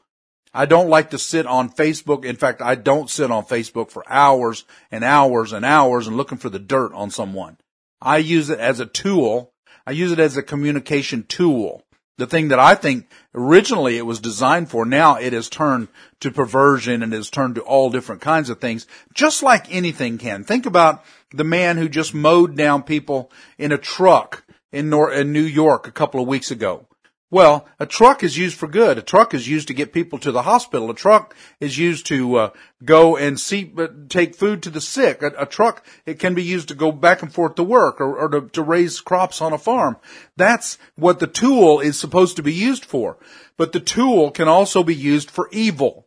I 0.54 0.66
don't 0.66 0.88
like 0.88 1.10
to 1.10 1.18
sit 1.18 1.46
on 1.46 1.70
Facebook. 1.70 2.24
In 2.24 2.36
fact, 2.36 2.62
I 2.62 2.74
don't 2.74 3.10
sit 3.10 3.30
on 3.30 3.44
Facebook 3.44 3.90
for 3.90 4.04
hours 4.08 4.64
and 4.90 5.04
hours 5.04 5.52
and 5.52 5.64
hours 5.64 6.06
and 6.06 6.16
looking 6.16 6.38
for 6.38 6.50
the 6.50 6.58
dirt 6.58 6.92
on 6.94 7.10
someone. 7.10 7.58
I 8.00 8.18
use 8.18 8.48
it 8.50 8.60
as 8.60 8.80
a 8.80 8.86
tool. 8.86 9.52
I 9.86 9.92
use 9.92 10.12
it 10.12 10.18
as 10.18 10.36
a 10.36 10.42
communication 10.42 11.24
tool. 11.24 11.84
The 12.18 12.26
thing 12.26 12.48
that 12.48 12.58
I 12.58 12.74
think 12.74 13.08
originally 13.32 13.96
it 13.96 14.04
was 14.04 14.18
designed 14.18 14.68
for, 14.70 14.84
now 14.84 15.16
it 15.16 15.32
has 15.32 15.48
turned 15.48 15.86
to 16.18 16.32
perversion 16.32 17.02
and 17.02 17.12
has 17.12 17.30
turned 17.30 17.54
to 17.54 17.60
all 17.60 17.90
different 17.90 18.20
kinds 18.20 18.50
of 18.50 18.60
things, 18.60 18.88
just 19.14 19.42
like 19.42 19.72
anything 19.72 20.18
can. 20.18 20.42
Think 20.42 20.66
about 20.66 21.04
the 21.30 21.44
man 21.44 21.76
who 21.76 21.88
just 21.88 22.12
mowed 22.12 22.56
down 22.56 22.82
people 22.82 23.30
in 23.56 23.70
a 23.70 23.78
truck 23.78 24.44
in, 24.72 24.90
New 24.90 25.40
York 25.40 25.86
a 25.86 25.92
couple 25.92 26.20
of 26.20 26.26
weeks 26.26 26.50
ago. 26.50 26.87
Well, 27.30 27.68
a 27.78 27.84
truck 27.84 28.24
is 28.24 28.38
used 28.38 28.56
for 28.56 28.68
good. 28.68 28.96
A 28.96 29.02
truck 29.02 29.34
is 29.34 29.46
used 29.46 29.68
to 29.68 29.74
get 29.74 29.92
people 29.92 30.18
to 30.20 30.32
the 30.32 30.42
hospital. 30.42 30.90
A 30.90 30.94
truck 30.94 31.36
is 31.60 31.76
used 31.76 32.06
to 32.06 32.36
uh, 32.36 32.50
go 32.82 33.18
and 33.18 33.38
see, 33.38 33.70
uh, 33.76 33.88
take 34.08 34.34
food 34.34 34.62
to 34.62 34.70
the 34.70 34.80
sick. 34.80 35.22
A, 35.22 35.32
a, 35.38 35.44
truck 35.44 35.84
it 36.06 36.18
can 36.18 36.34
be 36.34 36.42
used 36.42 36.68
to 36.68 36.74
go 36.74 36.90
back 36.90 37.20
and 37.20 37.30
forth 37.30 37.56
to 37.56 37.62
work 37.62 38.00
or, 38.00 38.16
or 38.16 38.28
to, 38.30 38.48
to 38.48 38.62
raise 38.62 39.00
crops 39.02 39.42
on 39.42 39.52
a 39.52 39.58
farm. 39.58 39.98
That's 40.38 40.78
what 40.96 41.18
the 41.18 41.26
tool 41.26 41.80
is 41.80 42.00
supposed 42.00 42.36
to 42.36 42.42
be 42.42 42.54
used 42.54 42.86
for. 42.86 43.18
But 43.58 43.72
the 43.72 43.80
tool 43.80 44.30
can 44.30 44.48
also 44.48 44.82
be 44.82 44.94
used 44.94 45.30
for 45.30 45.50
evil. 45.52 46.06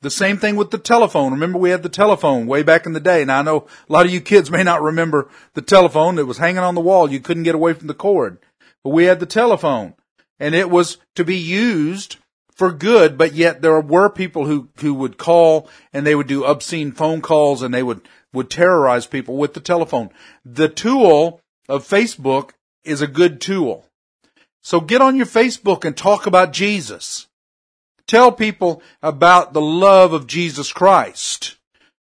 The 0.00 0.10
same 0.10 0.38
thing 0.38 0.56
with 0.56 0.70
the 0.70 0.78
telephone. 0.78 1.32
Remember 1.32 1.58
we 1.58 1.70
had 1.70 1.82
the 1.82 1.90
telephone 1.90 2.46
way 2.46 2.62
back 2.62 2.86
in 2.86 2.94
the 2.94 3.00
day. 3.00 3.26
Now 3.26 3.40
I 3.40 3.42
know 3.42 3.66
a 3.88 3.92
lot 3.92 4.06
of 4.06 4.12
you 4.12 4.22
kids 4.22 4.50
may 4.50 4.62
not 4.62 4.80
remember 4.80 5.28
the 5.52 5.62
telephone. 5.62 6.18
It 6.18 6.26
was 6.26 6.38
hanging 6.38 6.58
on 6.58 6.74
the 6.74 6.80
wall. 6.80 7.12
You 7.12 7.20
couldn't 7.20 7.42
get 7.42 7.54
away 7.54 7.74
from 7.74 7.88
the 7.88 7.94
cord. 7.94 8.38
But 8.82 8.90
we 8.90 9.04
had 9.04 9.20
the 9.20 9.26
telephone 9.26 9.94
and 10.38 10.54
it 10.54 10.70
was 10.70 10.98
to 11.14 11.24
be 11.24 11.36
used 11.36 12.16
for 12.56 12.72
good, 12.72 13.18
but 13.18 13.34
yet 13.34 13.60
there 13.60 13.80
were 13.80 14.08
people 14.08 14.46
who, 14.46 14.68
who 14.80 14.94
would 14.94 15.18
call 15.18 15.68
and 15.92 16.06
they 16.06 16.14
would 16.14 16.26
do 16.26 16.44
obscene 16.44 16.92
phone 16.92 17.20
calls 17.20 17.62
and 17.62 17.72
they 17.72 17.82
would, 17.82 18.08
would 18.32 18.50
terrorize 18.50 19.06
people 19.06 19.36
with 19.36 19.54
the 19.54 19.60
telephone. 19.60 20.10
The 20.44 20.68
tool 20.68 21.40
of 21.68 21.86
Facebook 21.86 22.50
is 22.84 23.02
a 23.02 23.06
good 23.06 23.40
tool. 23.40 23.86
So 24.62 24.80
get 24.80 25.00
on 25.00 25.16
your 25.16 25.26
Facebook 25.26 25.84
and 25.84 25.96
talk 25.96 26.26
about 26.26 26.52
Jesus. 26.52 27.26
Tell 28.06 28.32
people 28.32 28.82
about 29.02 29.52
the 29.52 29.60
love 29.60 30.12
of 30.12 30.26
Jesus 30.26 30.72
Christ. 30.72 31.56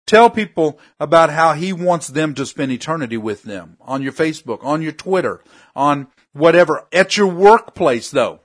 Tell 0.08 0.30
people 0.30 0.80
about 1.00 1.30
how 1.30 1.54
he 1.54 1.72
wants 1.72 2.08
them 2.08 2.34
to 2.34 2.46
spend 2.46 2.72
eternity 2.72 3.18
with 3.18 3.44
them 3.44 3.78
on 3.80 4.02
your 4.02 4.12
Facebook, 4.12 4.64
on 4.64 4.82
your 4.82 4.92
Twitter, 4.92 5.44
on 5.76 6.08
whatever. 6.34 6.88
At 6.92 7.18
your 7.18 7.28
workplace 7.28 8.12
though. 8.12 8.42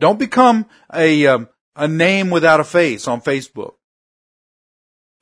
Don't 0.00 0.18
become 0.18 0.66
a, 0.92 1.26
um, 1.26 1.48
a 1.76 1.88
name 1.88 2.30
without 2.30 2.60
a 2.60 2.64
face 2.64 3.06
on 3.06 3.20
Facebook. 3.20 3.74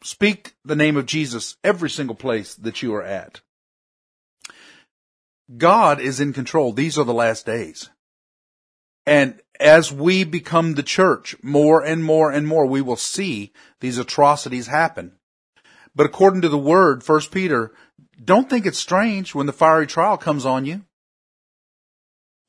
Speak 0.02 0.54
the 0.64 0.74
name 0.74 0.96
of 0.96 1.06
Jesus 1.06 1.56
every 1.62 1.90
single 1.90 2.16
place 2.16 2.54
that 2.56 2.82
you 2.82 2.94
are 2.94 3.02
at. 3.02 3.40
God 5.56 6.00
is 6.00 6.20
in 6.20 6.32
control. 6.32 6.72
These 6.72 6.98
are 6.98 7.04
the 7.04 7.14
last 7.14 7.46
days. 7.46 7.90
And 9.06 9.40
as 9.60 9.92
we 9.92 10.24
become 10.24 10.74
the 10.74 10.82
church 10.82 11.36
more 11.42 11.84
and 11.84 12.02
more 12.02 12.30
and 12.30 12.46
more, 12.46 12.66
we 12.66 12.80
will 12.80 12.96
see 12.96 13.52
these 13.80 13.98
atrocities 13.98 14.68
happen. 14.68 15.12
But 15.94 16.06
according 16.06 16.42
to 16.42 16.48
the 16.48 16.58
word, 16.58 17.04
first 17.04 17.30
Peter, 17.30 17.72
don't 18.22 18.48
think 18.48 18.66
it's 18.66 18.78
strange 18.78 19.34
when 19.34 19.46
the 19.46 19.52
fiery 19.52 19.86
trial 19.86 20.16
comes 20.16 20.46
on 20.46 20.64
you. 20.64 20.84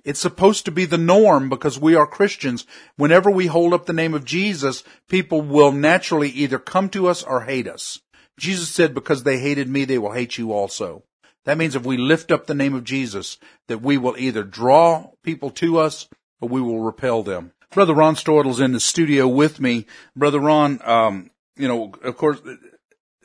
It's 0.04 0.20
supposed 0.20 0.66
to 0.66 0.72
be 0.72 0.86
the 0.86 0.98
norm 0.98 1.50
because 1.50 1.80
we 1.80 1.96
are 1.96 2.06
Christians. 2.06 2.66
Whenever 2.98 3.32
we 3.32 3.48
hold 3.48 3.74
up 3.74 3.86
the 3.86 3.94
name 3.94 4.14
of 4.14 4.26
Jesus, 4.26 4.84
people 5.08 5.42
will 5.42 5.72
naturally 5.72 6.30
either 6.30 6.60
come 6.60 6.90
to 6.90 7.08
us 7.08 7.24
or 7.24 7.42
hate 7.42 7.68
us. 7.68 8.02
Jesus 8.38 8.70
said, 8.70 8.94
because 8.94 9.24
they 9.24 9.40
hated 9.40 9.70
me, 9.70 9.86
they 9.86 9.98
will 9.98 10.12
hate 10.12 10.38
you 10.38 10.52
also. 10.52 11.04
That 11.46 11.58
means 11.58 11.76
if 11.76 11.86
we 11.86 11.98
lift 11.98 12.32
up 12.32 12.48
the 12.48 12.56
name 12.56 12.74
of 12.74 12.84
Jesus, 12.84 13.38
that 13.68 13.82
we 13.82 13.98
will 13.98 14.16
either 14.18 14.44
draw 14.44 15.12
people 15.24 15.52
to 15.52 15.78
us 15.78 16.08
or 16.42 16.50
we 16.50 16.62
will 16.62 16.80
repel 16.80 17.24
them. 17.24 17.52
Brother 17.72 17.94
Ron 17.94 18.16
Stortle's 18.16 18.60
in 18.60 18.72
the 18.72 18.80
studio 18.80 19.28
with 19.28 19.60
me. 19.60 19.86
Brother 20.16 20.40
Ron, 20.40 20.80
um, 20.84 21.32
you 21.56 21.68
know, 21.68 21.94
of 22.04 22.18
course, 22.18 22.40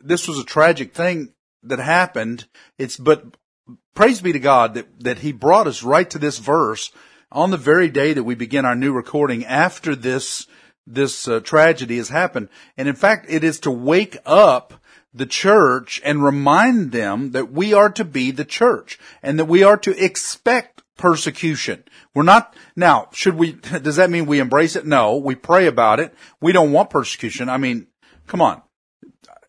this 0.03 0.29
was 0.29 0.39
a 0.39 0.45
tragic 0.45 0.95
thing 0.95 1.33
that 1.63 1.79
happened. 1.79 2.47
It's, 2.79 2.97
but 2.97 3.25
praise 3.99 4.21
be 4.21 4.33
to 4.33 4.39
God 4.39 4.75
that, 4.75 4.87
that 5.01 5.19
he 5.19 5.33
brought 5.33 5.67
us 5.67 5.83
right 5.83 6.09
to 6.09 6.21
this 6.21 6.39
verse 6.39 6.93
on 7.33 7.51
the 7.51 7.57
very 7.57 7.89
day 7.89 8.13
that 8.13 8.23
we 8.23 8.37
begin 8.37 8.65
our 8.65 8.77
new 8.77 8.93
recording 8.93 9.45
after 9.45 9.97
this, 9.97 10.47
this 10.87 11.27
uh, 11.27 11.41
tragedy 11.41 11.97
has 11.97 12.09
happened. 12.09 12.49
And 12.77 12.87
in 12.87 12.95
fact, 12.95 13.27
it 13.29 13.43
is 13.43 13.59
to 13.59 13.73
wake 13.73 14.17
up 14.25 14.75
the 15.13 15.27
church 15.27 16.01
and 16.05 16.23
remind 16.23 16.93
them 16.93 17.33
that 17.33 17.51
we 17.51 17.75
are 17.75 17.91
to 17.91 18.05
be 18.05 18.31
the 18.31 18.45
church 18.45 19.01
and 19.21 19.37
that 19.37 19.47
we 19.47 19.65
are 19.65 19.77
to 19.79 20.05
expect 20.05 20.85
persecution. 20.97 21.83
We're 22.15 22.23
not, 22.23 22.55
now, 22.77 23.09
should 23.13 23.35
we, 23.35 23.53
does 23.83 23.97
that 23.97 24.11
mean 24.11 24.27
we 24.27 24.39
embrace 24.39 24.77
it? 24.77 24.87
No, 24.87 25.17
we 25.17 25.35
pray 25.35 25.67
about 25.67 25.99
it. 25.99 26.15
We 26.41 26.53
don't 26.53 26.71
want 26.71 26.91
persecution. 26.91 27.49
I 27.49 27.57
mean, 27.57 27.89
come 28.29 28.43
on. 28.43 28.63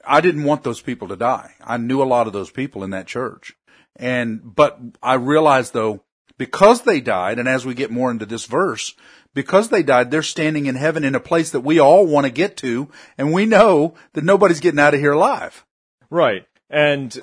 I 0.03 0.21
didn't 0.21 0.45
want 0.45 0.63
those 0.63 0.81
people 0.81 1.09
to 1.09 1.15
die. 1.15 1.53
I 1.63 1.77
knew 1.77 2.01
a 2.01 2.03
lot 2.03 2.25
of 2.25 2.33
those 2.33 2.49
people 2.49 2.83
in 2.83 2.89
that 2.89 3.05
church. 3.05 3.55
And, 3.99 4.41
but 4.43 4.79
I 5.03 5.15
realized 5.15 5.73
though, 5.73 6.01
because 6.37 6.83
they 6.83 7.01
died, 7.01 7.37
and 7.37 7.47
as 7.47 7.65
we 7.65 7.73
get 7.73 7.91
more 7.91 8.09
into 8.09 8.25
this 8.25 8.45
verse, 8.45 8.95
because 9.35 9.69
they 9.69 9.83
died, 9.83 10.09
they're 10.09 10.23
standing 10.23 10.65
in 10.65 10.75
heaven 10.75 11.03
in 11.03 11.13
a 11.13 11.19
place 11.19 11.51
that 11.51 11.59
we 11.59 11.79
all 11.79 12.07
want 12.07 12.25
to 12.25 12.31
get 12.31 12.57
to, 12.57 12.89
and 13.17 13.33
we 13.33 13.45
know 13.45 13.93
that 14.13 14.23
nobody's 14.23 14.61
getting 14.61 14.79
out 14.79 14.93
of 14.93 14.99
here 14.99 15.11
alive. 15.11 15.65
Right. 16.09 16.47
And 16.69 17.21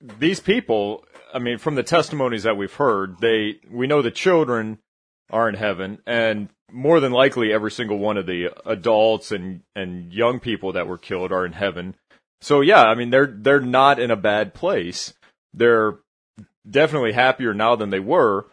these 0.00 0.38
people, 0.38 1.04
I 1.32 1.38
mean, 1.38 1.58
from 1.58 1.74
the 1.74 1.82
testimonies 1.82 2.42
that 2.42 2.56
we've 2.56 2.72
heard, 2.72 3.18
they, 3.20 3.58
we 3.70 3.86
know 3.86 4.02
the 4.02 4.10
children 4.10 4.78
are 5.30 5.48
in 5.48 5.54
heaven, 5.54 5.98
and 6.06 6.50
more 6.70 7.00
than 7.00 7.12
likely 7.12 7.52
every 7.52 7.70
single 7.70 7.98
one 7.98 8.16
of 8.16 8.26
the 8.26 8.50
adults 8.66 9.32
and, 9.32 9.62
and 9.74 10.12
young 10.12 10.40
people 10.40 10.74
that 10.74 10.86
were 10.86 10.98
killed 10.98 11.32
are 11.32 11.46
in 11.46 11.52
heaven. 11.52 11.96
So 12.40 12.60
yeah, 12.60 12.82
I 12.82 12.94
mean, 12.94 13.10
they're, 13.10 13.26
they're 13.26 13.60
not 13.60 13.98
in 13.98 14.10
a 14.10 14.16
bad 14.16 14.54
place. 14.54 15.14
They're 15.52 15.98
definitely 16.68 17.12
happier 17.12 17.54
now 17.54 17.76
than 17.76 17.90
they 17.90 18.00
were. 18.00 18.46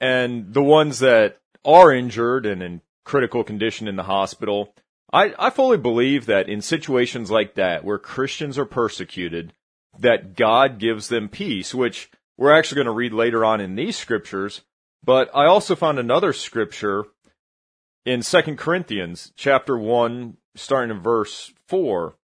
And 0.00 0.54
the 0.54 0.62
ones 0.62 1.00
that 1.00 1.38
are 1.64 1.92
injured 1.92 2.46
and 2.46 2.62
in 2.62 2.80
critical 3.04 3.44
condition 3.44 3.88
in 3.88 3.96
the 3.96 4.04
hospital, 4.04 4.74
I, 5.12 5.34
I 5.38 5.50
fully 5.50 5.76
believe 5.76 6.26
that 6.26 6.48
in 6.48 6.62
situations 6.62 7.30
like 7.30 7.54
that, 7.54 7.84
where 7.84 7.98
Christians 7.98 8.58
are 8.58 8.64
persecuted, 8.64 9.52
that 9.98 10.36
God 10.36 10.78
gives 10.78 11.08
them 11.08 11.28
peace, 11.28 11.74
which 11.74 12.10
we're 12.38 12.56
actually 12.56 12.76
going 12.76 12.86
to 12.86 12.92
read 12.92 13.12
later 13.12 13.44
on 13.44 13.60
in 13.60 13.74
these 13.74 13.96
scriptures. 13.96 14.62
But 15.04 15.30
I 15.34 15.46
also 15.46 15.74
found 15.74 15.98
another 15.98 16.32
scripture 16.32 17.04
in 18.06 18.22
2 18.22 18.56
Corinthians 18.56 19.32
chapter 19.36 19.76
1, 19.76 20.36
starting 20.54 20.96
in 20.96 21.02
verse 21.02 21.52
4, 21.68 22.14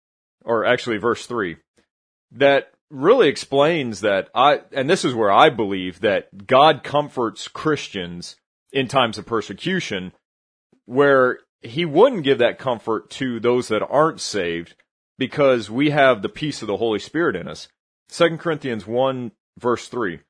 or 0.44 0.64
actually 0.64 0.98
verse 0.98 1.26
3, 1.26 1.56
that 2.32 2.72
really 2.90 3.28
explains 3.28 4.00
that 4.00 4.28
I, 4.34 4.60
and 4.72 4.88
this 4.88 5.04
is 5.04 5.14
where 5.14 5.32
I 5.32 5.50
believe 5.50 6.00
that 6.00 6.46
God 6.46 6.82
comforts 6.82 7.48
Christians 7.48 8.36
in 8.72 8.88
times 8.88 9.18
of 9.18 9.26
persecution, 9.26 10.12
where 10.84 11.40
he 11.62 11.84
wouldn't 11.84 12.24
give 12.24 12.38
that 12.38 12.58
comfort 12.58 13.10
to 13.10 13.40
those 13.40 13.68
that 13.68 13.86
aren't 13.86 14.20
saved 14.20 14.74
because 15.18 15.70
we 15.70 15.90
have 15.90 16.22
the 16.22 16.28
peace 16.28 16.62
of 16.62 16.68
the 16.68 16.76
Holy 16.76 16.98
Spirit 16.98 17.36
in 17.36 17.48
us. 17.48 17.68
2 18.10 18.36
Corinthians 18.36 18.86
1 18.86 19.32
verse 19.58 19.88
3. 19.88 20.20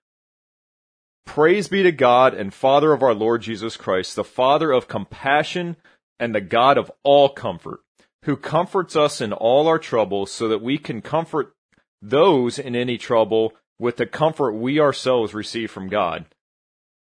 Praise 1.25 1.69
be 1.69 1.83
to 1.83 1.93
God 1.93 2.35
and 2.35 2.55
Father 2.55 2.93
of 2.93 3.03
our 3.03 3.15
Lord 3.15 3.43
Jesus 3.43 3.77
Christ, 3.77 4.15
the 4.15 4.25
Father 4.25 4.71
of 4.71 4.89
compassion 4.89 5.77
and 6.19 6.35
the 6.35 6.41
God 6.41 6.79
of 6.79 6.91
all 7.03 7.29
comfort, 7.29 7.81
who 8.23 8.37
comforts 8.37 8.95
us 8.95 9.21
in 9.21 9.33
all 9.33 9.67
our 9.67 9.79
troubles 9.79 10.31
so 10.31 10.49
that 10.49 10.63
we 10.63 10.79
can 10.79 11.03
comfort 11.03 11.56
those 12.03 12.59
in 12.59 12.77
any 12.77 12.99
trouble 12.99 13.55
with 13.79 13.97
the 13.97 14.07
comfort 14.07 14.53
we 14.53 14.81
ourselves 14.81 15.35
receive 15.35 15.71
from 15.71 15.89
God. 15.89 16.25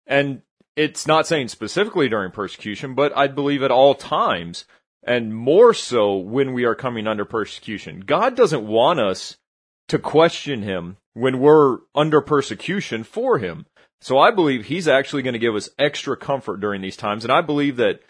And 0.07 0.43
it's 0.77 1.07
not 1.07 1.27
saying 1.27 1.49
specifically 1.49 2.09
during 2.09 2.31
persecution, 2.31 2.95
but 2.95 3.17
I 3.17 3.27
believe 3.27 3.63
at 3.63 3.71
all 3.71 3.95
times, 3.95 4.65
and 5.03 5.35
more 5.35 5.75
so 5.75 6.17
when 6.17 6.53
we 6.53 6.65
are 6.65 6.75
coming 6.75 7.07
under 7.07 7.25
persecution. 7.25 8.01
God 8.01 8.37
doesn't 8.37 8.67
want 8.67 9.01
us 9.01 9.37
to 9.89 9.99
question 9.99 10.63
him 10.63 10.99
when 11.15 11.41
we're 11.41 11.79
under 11.95 12.21
persecution 12.21 13.03
for 13.03 13.39
him. 13.39 13.67
So 14.01 14.19
I 14.19 14.31
believe 14.31 14.67
he's 14.67 14.87
actually 14.87 15.23
going 15.23 15.33
to 15.33 15.39
give 15.39 15.57
us 15.57 15.71
extra 15.79 16.17
comfort 16.17 16.61
during 16.61 16.81
these 16.81 16.97
times. 16.97 17.25
And 17.25 17.33
I 17.33 17.41
believe 17.41 17.77
that 17.77 18.01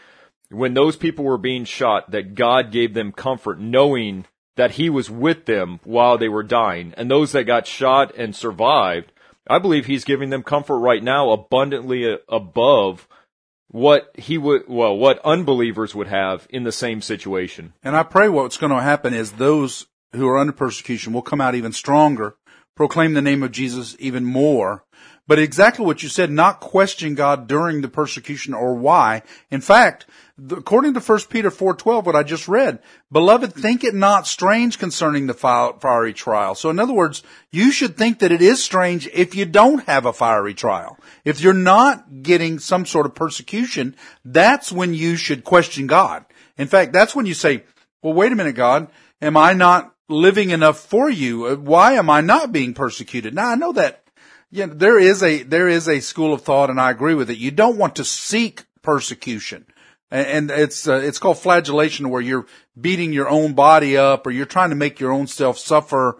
when 0.50 0.74
those 0.74 0.96
people 0.96 1.24
were 1.24 1.38
being 1.38 1.64
shot, 1.64 2.10
that 2.10 2.34
God 2.34 2.70
gave 2.70 2.94
them 2.94 3.12
comfort 3.12 3.58
knowing 3.58 4.26
that 4.58 4.72
he 4.72 4.90
was 4.90 5.08
with 5.08 5.44
them 5.46 5.78
while 5.84 6.18
they 6.18 6.28
were 6.28 6.42
dying. 6.42 6.92
And 6.96 7.08
those 7.08 7.30
that 7.30 7.44
got 7.44 7.64
shot 7.64 8.12
and 8.16 8.34
survived, 8.34 9.12
I 9.48 9.60
believe 9.60 9.86
he's 9.86 10.02
giving 10.02 10.30
them 10.30 10.42
comfort 10.42 10.80
right 10.80 11.02
now 11.02 11.30
abundantly 11.30 12.18
above 12.28 13.06
what 13.68 14.10
he 14.18 14.36
would, 14.36 14.64
well, 14.66 14.96
what 14.96 15.24
unbelievers 15.24 15.94
would 15.94 16.08
have 16.08 16.48
in 16.50 16.64
the 16.64 16.72
same 16.72 17.00
situation. 17.00 17.72
And 17.84 17.94
I 17.94 18.02
pray 18.02 18.28
what's 18.28 18.56
going 18.56 18.72
to 18.72 18.82
happen 18.82 19.14
is 19.14 19.30
those 19.30 19.86
who 20.12 20.26
are 20.26 20.38
under 20.38 20.52
persecution 20.52 21.12
will 21.12 21.22
come 21.22 21.40
out 21.40 21.54
even 21.54 21.72
stronger, 21.72 22.34
proclaim 22.74 23.14
the 23.14 23.22
name 23.22 23.44
of 23.44 23.52
Jesus 23.52 23.94
even 24.00 24.24
more, 24.24 24.84
but 25.28 25.38
exactly 25.38 25.84
what 25.84 26.02
you 26.02 26.08
said, 26.08 26.32
not 26.32 26.58
question 26.58 27.14
God 27.14 27.46
during 27.46 27.80
the 27.80 27.88
persecution 27.88 28.54
or 28.54 28.74
why. 28.74 29.22
In 29.52 29.60
fact, 29.60 30.06
according 30.50 30.94
to 30.94 31.00
1 31.00 31.18
Peter 31.30 31.50
4:12 31.50 32.04
what 32.04 32.16
I 32.16 32.22
just 32.22 32.48
read, 32.48 32.78
beloved 33.10 33.52
think 33.54 33.82
it 33.82 33.94
not 33.94 34.26
strange 34.26 34.78
concerning 34.78 35.26
the 35.26 35.34
fiery 35.34 36.12
trial. 36.12 36.54
So 36.54 36.70
in 36.70 36.78
other 36.78 36.92
words, 36.92 37.22
you 37.50 37.72
should 37.72 37.96
think 37.96 38.20
that 38.20 38.32
it 38.32 38.40
is 38.40 38.62
strange 38.62 39.08
if 39.12 39.34
you 39.34 39.44
don't 39.44 39.84
have 39.86 40.06
a 40.06 40.12
fiery 40.12 40.54
trial. 40.54 40.98
If 41.24 41.40
you're 41.40 41.54
not 41.54 42.22
getting 42.22 42.58
some 42.58 42.86
sort 42.86 43.06
of 43.06 43.14
persecution, 43.14 43.96
that's 44.24 44.70
when 44.70 44.94
you 44.94 45.16
should 45.16 45.44
question 45.44 45.86
God. 45.86 46.24
In 46.56 46.68
fact, 46.68 46.92
that's 46.92 47.14
when 47.14 47.26
you 47.26 47.34
say, 47.34 47.64
well, 48.02 48.14
wait 48.14 48.32
a 48.32 48.36
minute, 48.36 48.54
God, 48.54 48.88
am 49.20 49.36
I 49.36 49.52
not 49.52 49.94
living 50.08 50.50
enough 50.50 50.78
for 50.78 51.10
you? 51.10 51.56
Why 51.56 51.92
am 51.94 52.08
I 52.08 52.20
not 52.20 52.52
being 52.52 52.74
persecuted? 52.74 53.34
Now 53.34 53.48
I 53.48 53.54
know 53.56 53.72
that 53.72 54.04
there 54.50 54.98
is 54.98 55.22
a 55.22 55.42
there 55.42 55.68
is 55.68 55.88
a 55.88 56.00
school 56.00 56.32
of 56.32 56.42
thought, 56.42 56.70
and 56.70 56.80
I 56.80 56.90
agree 56.90 57.14
with 57.14 57.28
it. 57.28 57.38
You 57.38 57.50
don't 57.50 57.76
want 57.76 57.96
to 57.96 58.04
seek 58.04 58.64
persecution, 58.82 59.66
and 60.10 60.50
it's 60.50 60.88
uh, 60.88 60.94
it's 60.94 61.18
called 61.18 61.38
flagellation, 61.38 62.10
where 62.10 62.20
you're 62.20 62.46
beating 62.80 63.12
your 63.12 63.28
own 63.28 63.54
body 63.54 63.96
up, 63.96 64.26
or 64.26 64.30
you're 64.30 64.46
trying 64.46 64.70
to 64.70 64.76
make 64.76 65.00
your 65.00 65.12
own 65.12 65.26
self 65.26 65.58
suffer 65.58 66.18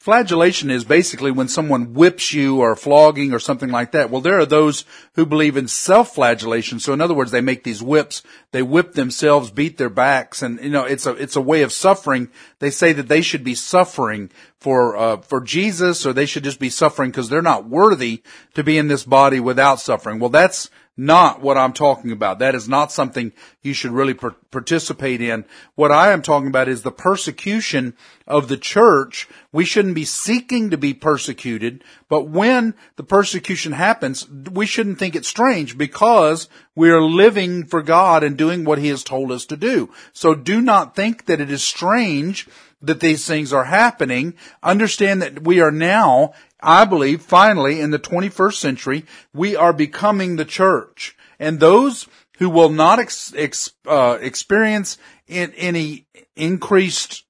Flagellation 0.00 0.70
is 0.70 0.82
basically 0.82 1.30
when 1.30 1.46
someone 1.46 1.92
whips 1.92 2.32
you 2.32 2.60
or 2.60 2.74
flogging 2.74 3.34
or 3.34 3.38
something 3.38 3.68
like 3.68 3.92
that. 3.92 4.08
Well, 4.08 4.22
there 4.22 4.38
are 4.38 4.46
those 4.46 4.86
who 5.14 5.26
believe 5.26 5.58
in 5.58 5.68
self-flagellation. 5.68 6.80
So 6.80 6.94
in 6.94 7.02
other 7.02 7.12
words, 7.12 7.32
they 7.32 7.42
make 7.42 7.64
these 7.64 7.82
whips, 7.82 8.22
they 8.50 8.62
whip 8.62 8.94
themselves, 8.94 9.50
beat 9.50 9.76
their 9.76 9.90
backs, 9.90 10.40
and 10.40 10.58
you 10.64 10.70
know, 10.70 10.86
it's 10.86 11.04
a, 11.04 11.10
it's 11.16 11.36
a 11.36 11.42
way 11.42 11.60
of 11.60 11.70
suffering. 11.70 12.30
They 12.60 12.70
say 12.70 12.94
that 12.94 13.08
they 13.08 13.20
should 13.20 13.44
be 13.44 13.54
suffering 13.54 14.30
for, 14.58 14.96
uh, 14.96 15.16
for 15.18 15.42
Jesus 15.42 16.06
or 16.06 16.14
they 16.14 16.24
should 16.24 16.44
just 16.44 16.60
be 16.60 16.70
suffering 16.70 17.10
because 17.10 17.28
they're 17.28 17.42
not 17.42 17.68
worthy 17.68 18.22
to 18.54 18.64
be 18.64 18.78
in 18.78 18.88
this 18.88 19.04
body 19.04 19.38
without 19.38 19.80
suffering. 19.80 20.18
Well, 20.18 20.30
that's, 20.30 20.70
not 21.00 21.40
what 21.40 21.56
I'm 21.56 21.72
talking 21.72 22.12
about. 22.12 22.40
That 22.40 22.54
is 22.54 22.68
not 22.68 22.92
something 22.92 23.32
you 23.62 23.72
should 23.72 23.90
really 23.90 24.12
per- 24.12 24.36
participate 24.50 25.22
in. 25.22 25.46
What 25.74 25.90
I 25.90 26.12
am 26.12 26.20
talking 26.20 26.48
about 26.48 26.68
is 26.68 26.82
the 26.82 26.92
persecution 26.92 27.94
of 28.26 28.48
the 28.48 28.58
church. 28.58 29.26
We 29.50 29.64
shouldn't 29.64 29.94
be 29.94 30.04
seeking 30.04 30.68
to 30.70 30.76
be 30.76 30.92
persecuted, 30.92 31.84
but 32.10 32.28
when 32.28 32.74
the 32.96 33.02
persecution 33.02 33.72
happens, 33.72 34.28
we 34.28 34.66
shouldn't 34.66 34.98
think 34.98 35.16
it's 35.16 35.26
strange 35.26 35.78
because 35.78 36.48
we 36.74 36.90
are 36.90 37.00
living 37.00 37.64
for 37.64 37.80
God 37.80 38.22
and 38.22 38.36
doing 38.36 38.66
what 38.66 38.78
He 38.78 38.88
has 38.88 39.02
told 39.02 39.32
us 39.32 39.46
to 39.46 39.56
do. 39.56 39.90
So 40.12 40.34
do 40.34 40.60
not 40.60 40.94
think 40.94 41.24
that 41.26 41.40
it 41.40 41.50
is 41.50 41.62
strange 41.62 42.46
that 42.82 43.00
these 43.00 43.26
things 43.26 43.54
are 43.54 43.64
happening. 43.64 44.34
Understand 44.62 45.22
that 45.22 45.42
we 45.44 45.60
are 45.60 45.72
now 45.72 46.34
I 46.62 46.84
believe 46.84 47.22
finally 47.22 47.80
in 47.80 47.90
the 47.90 47.98
21st 47.98 48.54
century, 48.54 49.04
we 49.32 49.56
are 49.56 49.72
becoming 49.72 50.36
the 50.36 50.44
church. 50.44 51.16
And 51.38 51.58
those 51.58 52.06
who 52.38 52.50
will 52.50 52.68
not 52.68 52.98
ex, 52.98 53.32
ex, 53.36 53.72
uh, 53.86 54.18
experience 54.20 54.98
in, 55.26 55.52
any 55.56 56.06
increased 56.36 57.24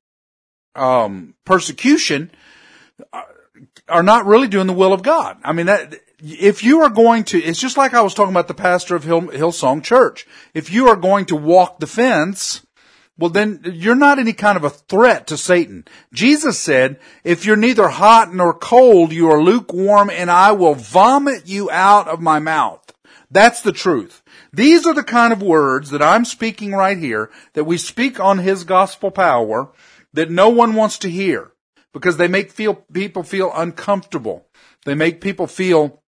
um, 0.75 1.35
persecution 1.45 2.31
uh, 3.13 3.23
are 3.89 4.03
not 4.03 4.27
really 4.27 4.49
doing 4.49 4.67
the 4.67 4.73
will 4.73 4.93
of 4.93 5.03
God. 5.03 5.39
I 5.45 5.53
mean, 5.53 5.67
that, 5.67 5.95
if 6.21 6.63
you 6.63 6.83
are 6.83 6.91
going 6.91 7.25
to, 7.25 7.39
it's 7.39 7.61
just 7.61 7.77
like 7.77 7.95
I 7.95 8.03
was 8.03 8.15
talking 8.15 8.33
about 8.33 8.49
the 8.49 8.55
pastor 8.55 8.95
of 8.95 9.05
Hill, 9.05 9.23
Hillsong 9.23 9.83
Church. 9.83 10.27
If 10.55 10.73
you 10.73 10.89
are 10.89 10.97
going 10.97 11.27
to 11.27 11.37
walk 11.37 11.81
the 11.81 11.87
fence, 11.87 12.65
well 13.21 13.31
then 13.31 13.61
you're 13.65 13.95
not 13.95 14.19
any 14.19 14.33
kind 14.33 14.57
of 14.57 14.65
a 14.65 14.71
threat 14.71 15.27
to 15.29 15.37
Satan. 15.37 15.85
Jesus 16.13 16.59
said, 16.59 16.99
if 17.23 17.45
you're 17.45 17.55
neither 17.55 17.89
hot 17.89 18.35
nor 18.35 18.55
cold, 18.55 19.13
you 19.13 19.31
are 19.31 19.43
lukewarm 19.43 20.11
and 20.11 20.31
I 20.31 20.53
will 20.53 20.75
vomit 20.75 21.47
you 21.47 21.71
out 21.71 22.09
of 22.09 22.21
my 22.21 22.39
mouth. 22.39 22.93
That's 23.31 23.61
the 23.61 23.73
truth. 23.73 24.23
These 24.53 24.87
are 24.87 24.95
the 24.95 25.05
kind 25.05 25.33
of 25.33 25.43
words 25.43 25.91
that 25.91 26.03
I'm 26.03 26.25
speaking 26.25 26.73
right 26.73 26.99
here, 26.99 27.31
that 27.53 27.65
we 27.65 27.77
speak 27.77 28.19
on 28.19 28.39
His 28.39 28.65
gospel 28.65 29.11
power, 29.11 29.71
that 30.13 30.31
no 30.31 30.49
one 30.49 30.75
wants 30.75 30.99
to 30.99 31.11
hear, 31.11 31.53
because 31.93 32.17
they 32.17 32.27
make 32.27 32.51
feel, 32.51 32.75
people 32.75 33.23
feel 33.23 33.53
uncomfortable. 33.55 34.49
They 34.87 34.95
make 34.95 35.21
people 35.21 35.47
feel 35.47 36.03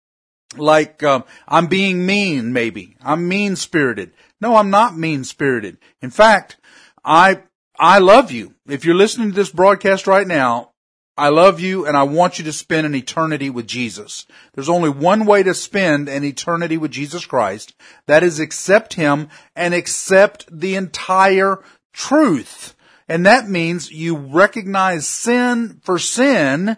like 0.58 1.04
um, 1.04 1.26
I'm 1.48 1.68
being 1.68 2.06
mean, 2.06 2.54
maybe. 2.54 2.96
I'm 3.02 3.28
mean 3.28 3.56
spirited. 3.56 4.14
No, 4.40 4.56
I'm 4.56 4.70
not 4.70 4.98
mean 4.98 5.24
spirited. 5.24 5.78
In 6.02 6.12
fact, 6.12 6.58
I, 7.04 7.44
I 7.78 8.00
love 8.00 8.32
you. 8.32 8.56
If 8.68 8.86
you're 8.86 8.96
listening 8.96 9.30
to 9.30 9.36
this 9.36 9.52
broadcast 9.52 10.08
right 10.08 10.28
now, 10.28 10.72
I 11.20 11.28
love 11.28 11.60
you 11.60 11.86
and 11.86 11.98
I 11.98 12.04
want 12.04 12.40
you 12.40 12.46
to 12.46 12.54
spend 12.54 12.88
an 12.88 12.96
eternity 12.96 13.50
with 13.50 13.68
Jesus. 13.68 14.26
There's 14.54 14.70
only 14.70 14.90
one 14.90 15.26
way 15.26 15.44
to 15.44 15.54
spend 15.54 16.08
an 16.08 16.24
eternity 16.24 16.78
with 16.78 16.92
Jesus 16.92 17.26
Christ. 17.26 17.76
That 18.08 18.24
is 18.24 18.40
accept 18.40 18.94
Him 18.94 19.28
and 19.54 19.74
accept 19.74 20.46
the 20.50 20.76
entire 20.76 21.62
truth. 21.92 22.74
And 23.10 23.26
that 23.26 23.50
means 23.50 23.92
you 23.92 24.16
recognize 24.16 25.08
sin 25.08 25.82
for 25.84 26.00
sin. 26.00 26.78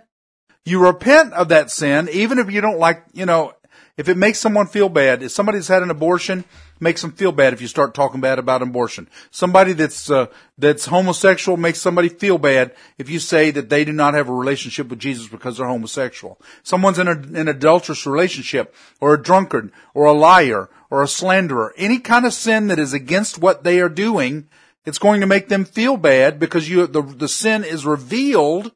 You 0.66 0.84
repent 0.84 1.34
of 1.34 1.50
that 1.50 1.70
sin, 1.70 2.10
even 2.12 2.40
if 2.40 2.52
you 2.52 2.62
don't 2.62 2.80
like, 2.80 3.04
you 3.14 3.28
know, 3.28 3.54
if 3.96 4.10
it 4.10 4.18
makes 4.18 4.40
someone 4.40 4.66
feel 4.66 4.90
bad. 4.90 5.22
If 5.22 5.32
somebody's 5.32 5.68
had 5.68 5.84
an 5.84 5.92
abortion, 5.92 6.46
makes 6.82 7.02
them 7.02 7.12
feel 7.12 7.32
bad 7.32 7.54
if 7.54 7.62
you 7.62 7.68
start 7.68 7.94
talking 7.94 8.20
bad 8.20 8.40
about 8.40 8.62
abortion. 8.62 9.08
Somebody 9.30 9.74
that's 9.74 10.10
uh, 10.10 10.28
that's 10.58 10.88
homosexual 10.88 11.58
makes 11.58 11.80
somebody 11.80 12.10
feel 12.10 12.38
bad 12.38 12.74
if 12.98 13.10
you 13.10 13.20
say 13.20 13.52
that 13.52 13.70
they 13.70 13.86
do 13.86 13.94
not 13.94 14.16
have 14.16 14.28
a 14.28 14.34
relationship 14.34 14.90
with 14.90 15.00
Jesus 15.00 15.28
because 15.28 15.58
they're 15.58 15.68
homosexual. 15.68 16.40
Someone's 16.64 17.00
in 17.00 17.08
a, 17.08 17.12
an 17.12 17.48
adulterous 17.48 18.06
relationship, 18.06 18.76
or 19.00 19.14
a 19.14 19.22
drunkard, 19.22 19.72
or 19.94 20.06
a 20.06 20.14
liar, 20.14 20.70
or 20.90 21.04
a 21.04 21.08
slanderer. 21.08 21.74
Any 21.78 22.00
kind 22.00 22.26
of 22.26 22.34
sin 22.34 22.68
that 22.68 22.80
is 22.80 22.94
against 22.94 23.38
what 23.38 23.64
they 23.64 23.80
are 23.80 23.90
doing, 23.90 24.50
it's 24.86 25.00
going 25.00 25.22
to 25.22 25.28
make 25.28 25.48
them 25.48 25.66
feel 25.66 25.96
bad 25.96 26.40
because 26.40 26.68
you 26.68 26.88
the 26.88 27.04
the 27.04 27.28
sin 27.28 27.64
is 27.64 27.86
revealed 27.86 28.74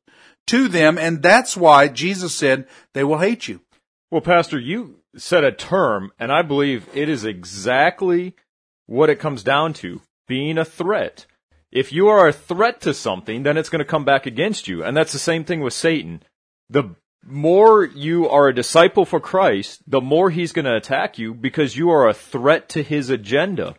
to 0.48 0.68
them, 0.68 0.98
and 0.98 1.24
that's 1.24 1.58
why 1.58 1.88
Jesus 1.88 2.36
said 2.36 2.68
they 2.94 3.04
will 3.04 3.18
hate 3.18 3.48
you. 3.48 3.62
Well, 4.12 4.22
Pastor, 4.22 4.60
you 4.60 5.00
said 5.18 5.44
a 5.44 5.52
term, 5.52 6.12
and 6.20 6.32
I 6.32 6.42
believe 6.42 6.88
it 6.94 7.10
is 7.10 7.26
exactly 7.26 8.36
what 8.86 9.10
it 9.10 9.20
comes 9.20 9.44
down 9.44 9.74
to 9.74 10.02
being 10.28 10.58
a 10.58 10.66
threat. 10.66 11.26
If 11.72 11.92
you 11.92 12.08
are 12.08 12.28
a 12.28 12.34
threat 12.34 12.82
to 12.82 12.94
something, 12.94 13.44
then 13.44 13.58
it's 13.58 13.70
going 13.70 13.80
to 13.80 13.86
come 13.86 14.06
back 14.06 14.26
against 14.26 14.68
you. 14.68 14.84
And 14.84 14.96
that's 14.96 15.12
the 15.12 15.20
same 15.20 15.44
thing 15.44 15.62
with 15.62 15.74
Satan. 15.74 16.24
The 16.70 16.96
more 17.26 17.84
you 17.84 18.30
are 18.30 18.48
a 18.48 18.56
disciple 18.56 19.06
for 19.06 19.20
Christ, 19.20 19.82
the 19.88 20.02
more 20.02 20.30
he's 20.30 20.52
going 20.52 20.66
to 20.66 20.76
attack 20.76 21.18
you 21.18 21.34
because 21.34 21.76
you 21.76 21.90
are 21.90 22.08
a 22.08 22.14
threat 22.14 22.70
to 22.70 22.84
his 22.84 23.10
agenda. 23.10 23.76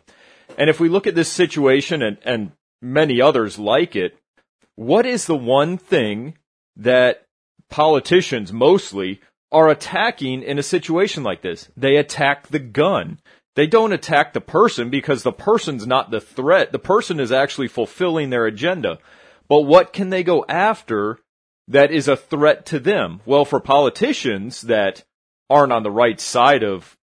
And 0.57 0.69
if 0.69 0.79
we 0.79 0.89
look 0.89 1.07
at 1.07 1.15
this 1.15 1.31
situation 1.31 2.01
and, 2.01 2.17
and 2.23 2.51
many 2.81 3.21
others 3.21 3.57
like 3.57 3.95
it, 3.95 4.17
what 4.75 5.05
is 5.05 5.25
the 5.25 5.35
one 5.35 5.77
thing 5.77 6.37
that 6.75 7.23
politicians 7.69 8.53
mostly 8.53 9.21
are 9.51 9.69
attacking 9.69 10.43
in 10.43 10.59
a 10.59 10.63
situation 10.63 11.23
like 11.23 11.41
this? 11.41 11.69
They 11.77 11.95
attack 11.95 12.47
the 12.47 12.59
gun. 12.59 13.19
They 13.55 13.67
don't 13.67 13.93
attack 13.93 14.33
the 14.33 14.41
person 14.41 14.89
because 14.89 15.23
the 15.23 15.31
person's 15.31 15.87
not 15.87 16.11
the 16.11 16.21
threat. 16.21 16.71
The 16.71 16.79
person 16.79 17.19
is 17.19 17.31
actually 17.31 17.69
fulfilling 17.69 18.29
their 18.29 18.45
agenda. 18.45 18.99
But 19.47 19.61
what 19.61 19.93
can 19.93 20.09
they 20.09 20.23
go 20.23 20.45
after 20.47 21.19
that 21.67 21.91
is 21.91 22.07
a 22.07 22.15
threat 22.15 22.65
to 22.67 22.79
them? 22.79 23.21
Well, 23.25 23.45
for 23.45 23.59
politicians 23.59 24.61
that 24.61 25.05
aren't 25.49 25.73
on 25.73 25.83
the 25.83 25.91
right 25.91 26.19
side 26.19 26.63
of 26.63 26.97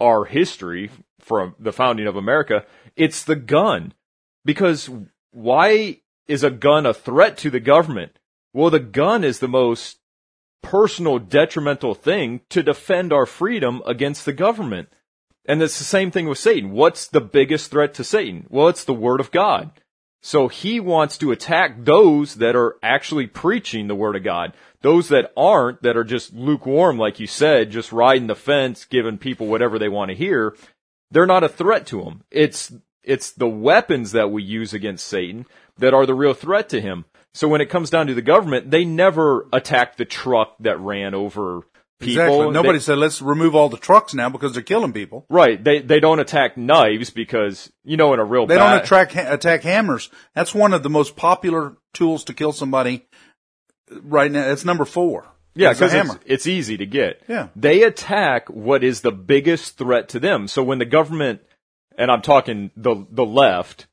our 0.00 0.24
history 0.24 0.90
from 1.20 1.54
the 1.58 1.72
founding 1.72 2.06
of 2.06 2.16
America, 2.16 2.66
it's 2.96 3.24
the 3.24 3.36
gun. 3.36 3.94
Because 4.44 4.90
why 5.30 6.00
is 6.26 6.44
a 6.44 6.50
gun 6.50 6.84
a 6.84 6.92
threat 6.92 7.38
to 7.38 7.50
the 7.50 7.60
government? 7.60 8.18
Well, 8.52 8.70
the 8.70 8.80
gun 8.80 9.24
is 9.24 9.38
the 9.38 9.48
most 9.48 9.98
personal 10.62 11.18
detrimental 11.18 11.94
thing 11.94 12.40
to 12.48 12.62
defend 12.62 13.12
our 13.12 13.26
freedom 13.26 13.82
against 13.86 14.24
the 14.24 14.32
government. 14.32 14.88
And 15.44 15.60
it's 15.60 15.78
the 15.78 15.84
same 15.84 16.10
thing 16.10 16.28
with 16.28 16.38
Satan. 16.38 16.70
What's 16.70 17.08
the 17.08 17.20
biggest 17.20 17.70
threat 17.70 17.94
to 17.94 18.04
Satan? 18.04 18.46
Well, 18.48 18.68
it's 18.68 18.84
the 18.84 18.94
word 18.94 19.20
of 19.20 19.32
God. 19.32 19.72
So 20.24 20.46
he 20.46 20.78
wants 20.78 21.18
to 21.18 21.32
attack 21.32 21.84
those 21.84 22.36
that 22.36 22.54
are 22.54 22.76
actually 22.80 23.26
preaching 23.26 23.88
the 23.88 23.96
word 23.96 24.14
of 24.14 24.22
God. 24.22 24.52
Those 24.80 25.08
that 25.08 25.32
aren't, 25.36 25.82
that 25.82 25.96
are 25.96 26.04
just 26.04 26.32
lukewarm, 26.32 26.96
like 26.96 27.18
you 27.18 27.26
said, 27.26 27.72
just 27.72 27.90
riding 27.90 28.28
the 28.28 28.36
fence, 28.36 28.84
giving 28.84 29.18
people 29.18 29.48
whatever 29.48 29.80
they 29.80 29.88
want 29.88 30.10
to 30.10 30.16
hear, 30.16 30.54
they're 31.10 31.26
not 31.26 31.42
a 31.42 31.48
threat 31.48 31.86
to 31.88 32.02
him. 32.02 32.22
It's, 32.30 32.72
it's 33.02 33.32
the 33.32 33.48
weapons 33.48 34.12
that 34.12 34.30
we 34.30 34.44
use 34.44 34.72
against 34.72 35.06
Satan 35.08 35.44
that 35.78 35.92
are 35.92 36.06
the 36.06 36.14
real 36.14 36.34
threat 36.34 36.68
to 36.68 36.80
him. 36.80 37.04
So 37.34 37.48
when 37.48 37.60
it 37.60 37.70
comes 37.70 37.90
down 37.90 38.08
to 38.08 38.14
the 38.14 38.22
government, 38.22 38.70
they 38.70 38.84
never 38.84 39.46
attacked 39.52 39.96
the 39.98 40.04
truck 40.04 40.54
that 40.60 40.78
ran 40.80 41.14
over 41.14 41.62
people. 41.98 42.24
Exactly. 42.24 42.50
Nobody 42.50 42.78
They- 42.78 42.82
said 42.82 42.98
let's 42.98 43.22
remove 43.22 43.54
all 43.54 43.68
the 43.68 43.76
trucks 43.78 44.12
now 44.12 44.28
because 44.28 44.52
they're 44.52 44.62
killing 44.62 44.92
people. 44.92 45.24
right. 45.30 45.62
They 45.62 45.80
they 45.80 46.00
don't 46.00 46.18
attack 46.20 46.56
knives 46.56 47.10
because 47.10 47.72
you 47.84 47.96
know 47.96 48.12
in 48.12 48.20
a 48.20 48.24
real 48.24 48.46
battle. 48.46 48.58
They 48.66 48.70
ba- 48.70 48.76
don't 48.76 48.84
attract, 48.84 49.16
attack 49.32 49.62
hammers. 49.62 50.10
That's 50.34 50.54
one 50.54 50.74
of 50.74 50.82
the 50.82 50.90
most 50.90 51.16
popular 51.16 51.76
tools 51.94 52.24
to 52.24 52.34
kill 52.34 52.52
somebody 52.52 53.06
right 54.02 54.30
now. 54.30 54.50
It's 54.50 54.64
number 54.64 54.84
four. 54.84 55.26
Yeah, 55.54 55.70
It's 55.72 55.80
because 55.80 55.94
it's, 55.94 56.18
it's 56.26 56.46
easy 56.46 56.78
to 56.78 56.86
get. 56.86 57.22
Yeah. 57.28 57.48
They 57.54 57.82
attack 57.82 58.48
what 58.48 58.82
is 58.82 59.02
the 59.02 59.12
biggest 59.12 59.76
threat 59.76 60.08
to 60.10 60.18
them. 60.20 60.48
So 60.48 60.62
when 60.62 60.78
the 60.78 60.86
government, 60.86 61.40
and 61.98 62.10
I'm 62.10 62.22
talking 62.22 62.70
the 62.76 63.06
the 63.10 63.24
left, 63.26 63.86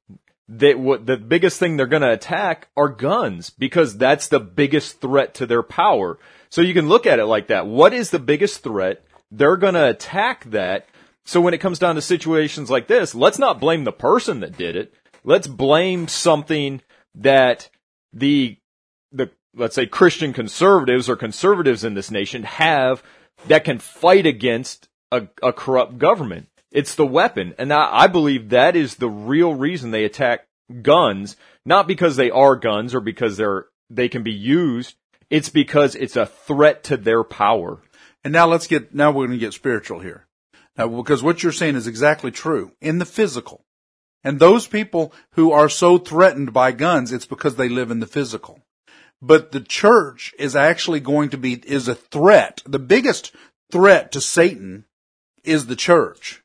they 0.51 0.73
what 0.73 1.05
the 1.05 1.15
biggest 1.15 1.59
thing 1.59 1.77
they're 1.77 1.85
going 1.85 2.01
to 2.01 2.11
attack 2.11 2.69
are 2.75 2.89
guns 2.89 3.51
because 3.51 3.95
that's 3.97 4.27
the 4.27 4.39
biggest 4.39 4.99
threat 4.99 5.35
to 5.35 5.45
their 5.45 5.61
power. 5.61 6.17
So 6.49 6.61
you 6.61 6.73
can 6.73 6.89
look 6.89 7.05
at 7.05 7.19
it 7.19 7.25
like 7.25 7.47
that. 7.47 7.67
What 7.67 7.93
is 7.93 8.09
the 8.09 8.19
biggest 8.19 8.63
threat? 8.63 9.05
They're 9.29 9.57
going 9.57 9.75
to 9.75 9.89
attack 9.89 10.45
that. 10.45 10.87
So 11.23 11.39
when 11.39 11.53
it 11.53 11.59
comes 11.59 11.77
down 11.77 11.93
to 11.95 12.01
situations 12.01 12.71
like 12.71 12.87
this, 12.87 13.13
let's 13.13 13.37
not 13.37 13.59
blame 13.59 13.83
the 13.83 13.91
person 13.91 14.39
that 14.39 14.57
did 14.57 14.75
it. 14.75 14.91
Let's 15.23 15.45
blame 15.45 16.07
something 16.07 16.81
that 17.13 17.69
the 18.11 18.57
the 19.11 19.29
let's 19.55 19.75
say 19.75 19.85
Christian 19.85 20.33
conservatives 20.33 21.07
or 21.07 21.15
conservatives 21.15 21.83
in 21.83 21.93
this 21.93 22.09
nation 22.09 22.41
have 22.43 23.03
that 23.47 23.65
can 23.65 23.77
fight 23.77 24.25
against 24.25 24.89
a, 25.11 25.27
a 25.43 25.53
corrupt 25.53 25.99
government. 25.99 26.47
It's 26.71 26.95
the 26.95 27.05
weapon, 27.05 27.55
and 27.57 27.73
I, 27.73 28.03
I 28.03 28.07
believe 28.07 28.49
that 28.49 28.75
is 28.75 28.95
the 28.95 29.09
real 29.09 29.53
reason 29.53 29.91
they 29.91 30.05
attack 30.05 30.47
guns, 30.81 31.35
not 31.65 31.87
because 31.87 32.15
they 32.15 32.29
are 32.29 32.55
guns 32.55 32.93
or 32.93 33.01
because 33.01 33.37
they're 33.37 33.65
they 33.89 34.09
can 34.09 34.23
be 34.23 34.31
used. 34.31 34.95
It's 35.29 35.49
because 35.49 35.95
it's 35.95 36.15
a 36.15 36.25
threat 36.25 36.83
to 36.85 36.97
their 36.97 37.23
power. 37.23 37.81
And 38.23 38.33
now 38.33 38.47
let's 38.47 38.67
get, 38.67 38.93
now 38.93 39.11
we're 39.11 39.27
going 39.27 39.39
to 39.39 39.45
get 39.45 39.53
spiritual 39.53 39.99
here. 39.99 40.27
Now, 40.77 40.87
because 40.87 41.23
what 41.23 41.43
you're 41.43 41.51
saying 41.51 41.75
is 41.75 41.87
exactly 41.87 42.31
true 42.31 42.71
in 42.81 42.99
the 42.99 43.05
physical. 43.05 43.65
And 44.23 44.39
those 44.39 44.67
people 44.67 45.13
who 45.31 45.51
are 45.51 45.69
so 45.69 45.97
threatened 45.97 46.53
by 46.53 46.71
guns, 46.71 47.11
it's 47.11 47.25
because 47.25 47.55
they 47.55 47.69
live 47.69 47.91
in 47.91 47.99
the 47.99 48.07
physical. 48.07 48.59
But 49.21 49.51
the 49.51 49.61
church 49.61 50.33
is 50.37 50.55
actually 50.55 50.99
going 50.99 51.29
to 51.29 51.37
be, 51.37 51.53
is 51.53 51.87
a 51.87 51.95
threat. 51.95 52.61
The 52.65 52.79
biggest 52.79 53.33
threat 53.71 54.11
to 54.13 54.21
Satan 54.21 54.85
is 55.43 55.67
the 55.67 55.75
church. 55.75 56.38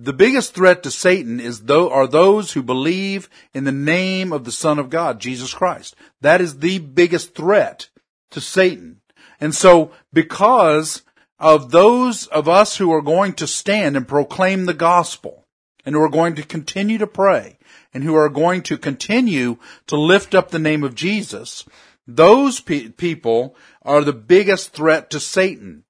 The 0.00 0.12
biggest 0.12 0.54
threat 0.54 0.84
to 0.84 0.92
Satan 0.92 1.40
is 1.40 1.62
though 1.62 1.90
are 1.90 2.06
those 2.06 2.52
who 2.52 2.62
believe 2.62 3.28
in 3.52 3.64
the 3.64 3.72
name 3.72 4.32
of 4.32 4.44
the 4.44 4.52
Son 4.52 4.78
of 4.78 4.90
God, 4.90 5.18
Jesus 5.18 5.52
Christ. 5.52 5.96
That 6.20 6.40
is 6.40 6.60
the 6.60 6.78
biggest 6.78 7.34
threat 7.34 7.88
to 8.30 8.40
Satan. 8.40 9.00
And 9.40 9.52
so 9.52 9.90
because 10.12 11.02
of 11.40 11.72
those 11.72 12.28
of 12.28 12.48
us 12.48 12.76
who 12.76 12.92
are 12.92 13.02
going 13.02 13.32
to 13.34 13.48
stand 13.48 13.96
and 13.96 14.06
proclaim 14.06 14.66
the 14.66 14.74
gospel 14.74 15.46
and 15.84 15.96
who 15.96 16.02
are 16.02 16.08
going 16.08 16.36
to 16.36 16.42
continue 16.44 16.98
to 16.98 17.06
pray 17.08 17.58
and 17.92 18.04
who 18.04 18.14
are 18.14 18.28
going 18.28 18.62
to 18.62 18.78
continue 18.78 19.58
to 19.88 19.96
lift 19.96 20.32
up 20.32 20.50
the 20.50 20.60
name 20.60 20.84
of 20.84 20.94
Jesus, 20.94 21.64
those 22.06 22.60
pe- 22.60 22.88
people 22.90 23.56
are 23.82 24.04
the 24.04 24.12
biggest 24.12 24.72
threat 24.72 25.10
to 25.10 25.18
Satan. 25.18 25.84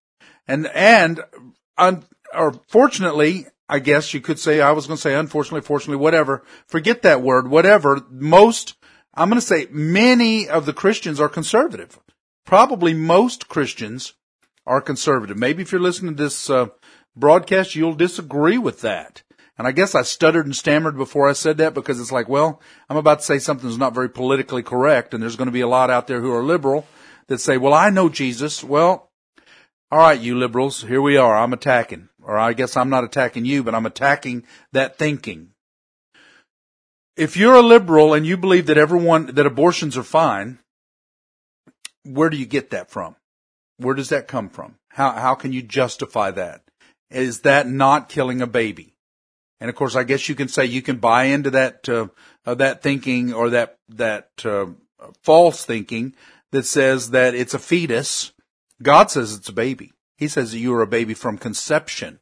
And, 0.46 0.66
and, 0.68 1.22
un, 1.76 2.04
or 2.34 2.54
fortunately, 2.68 3.46
I 3.68 3.78
guess 3.80 4.14
you 4.14 4.20
could 4.20 4.38
say, 4.38 4.60
I 4.60 4.72
was 4.72 4.86
going 4.86 4.96
to 4.96 5.02
say 5.02 5.14
unfortunately, 5.14 5.60
fortunately, 5.60 6.02
whatever. 6.02 6.42
Forget 6.66 7.02
that 7.02 7.22
word, 7.22 7.48
whatever. 7.48 8.00
Most, 8.10 8.76
I'm 9.14 9.28
going 9.28 9.40
to 9.40 9.46
say 9.46 9.66
many 9.70 10.48
of 10.48 10.64
the 10.64 10.72
Christians 10.72 11.20
are 11.20 11.28
conservative. 11.28 11.98
Probably 12.46 12.94
most 12.94 13.48
Christians 13.48 14.14
are 14.66 14.80
conservative. 14.80 15.36
Maybe 15.36 15.62
if 15.62 15.72
you're 15.72 15.80
listening 15.80 16.16
to 16.16 16.22
this 16.22 16.48
uh, 16.48 16.68
broadcast, 17.14 17.74
you'll 17.74 17.94
disagree 17.94 18.58
with 18.58 18.80
that. 18.80 19.22
And 19.58 19.66
I 19.66 19.72
guess 19.72 19.94
I 19.94 20.02
stuttered 20.02 20.46
and 20.46 20.54
stammered 20.54 20.96
before 20.96 21.28
I 21.28 21.32
said 21.32 21.58
that 21.58 21.74
because 21.74 22.00
it's 22.00 22.12
like, 22.12 22.28
well, 22.28 22.62
I'm 22.88 22.96
about 22.96 23.18
to 23.18 23.24
say 23.24 23.40
something 23.40 23.68
that's 23.68 23.78
not 23.78 23.94
very 23.94 24.08
politically 24.08 24.62
correct, 24.62 25.12
and 25.12 25.22
there's 25.22 25.36
going 25.36 25.46
to 25.46 25.52
be 25.52 25.62
a 25.62 25.68
lot 25.68 25.90
out 25.90 26.06
there 26.06 26.20
who 26.20 26.32
are 26.32 26.44
liberal 26.44 26.86
that 27.26 27.40
say, 27.40 27.58
well, 27.58 27.74
I 27.74 27.90
know 27.90 28.08
Jesus. 28.08 28.62
Well, 28.62 29.10
all 29.90 29.98
right, 29.98 30.20
you 30.20 30.38
liberals, 30.38 30.82
here 30.82 31.02
we 31.02 31.16
are. 31.16 31.36
I'm 31.36 31.52
attacking. 31.52 32.08
Or 32.28 32.36
I 32.36 32.52
guess 32.52 32.76
I'm 32.76 32.90
not 32.90 33.04
attacking 33.04 33.46
you, 33.46 33.64
but 33.64 33.74
I'm 33.74 33.86
attacking 33.86 34.44
that 34.72 34.98
thinking. 34.98 35.48
If 37.16 37.38
you're 37.38 37.54
a 37.54 37.62
liberal 37.62 38.12
and 38.12 38.26
you 38.26 38.36
believe 38.36 38.66
that 38.66 38.76
everyone, 38.76 39.34
that 39.34 39.46
abortions 39.46 39.96
are 39.96 40.02
fine, 40.02 40.58
where 42.04 42.28
do 42.28 42.36
you 42.36 42.44
get 42.44 42.68
that 42.70 42.90
from? 42.90 43.16
Where 43.78 43.94
does 43.94 44.10
that 44.10 44.28
come 44.28 44.50
from? 44.50 44.74
How, 44.90 45.12
how 45.12 45.34
can 45.36 45.52
you 45.52 45.62
justify 45.62 46.30
that? 46.32 46.60
Is 47.10 47.40
that 47.40 47.66
not 47.66 48.10
killing 48.10 48.42
a 48.42 48.46
baby? 48.46 48.94
And 49.58 49.70
of 49.70 49.74
course, 49.74 49.96
I 49.96 50.04
guess 50.04 50.28
you 50.28 50.34
can 50.34 50.48
say 50.48 50.66
you 50.66 50.82
can 50.82 50.98
buy 50.98 51.24
into 51.24 51.50
that, 51.52 51.88
uh, 51.88 52.08
uh, 52.44 52.54
that 52.56 52.82
thinking 52.82 53.32
or 53.32 53.50
that, 53.50 53.78
that, 53.88 54.28
uh, 54.44 54.66
false 55.22 55.64
thinking 55.64 56.14
that 56.52 56.66
says 56.66 57.10
that 57.10 57.34
it's 57.34 57.54
a 57.54 57.58
fetus. 57.58 58.32
God 58.82 59.10
says 59.10 59.34
it's 59.34 59.48
a 59.48 59.52
baby. 59.52 59.92
He 60.18 60.26
says 60.28 60.50
that 60.50 60.58
you 60.58 60.72
were 60.72 60.82
a 60.82 60.86
baby 60.86 61.14
from 61.14 61.38
conception. 61.38 62.18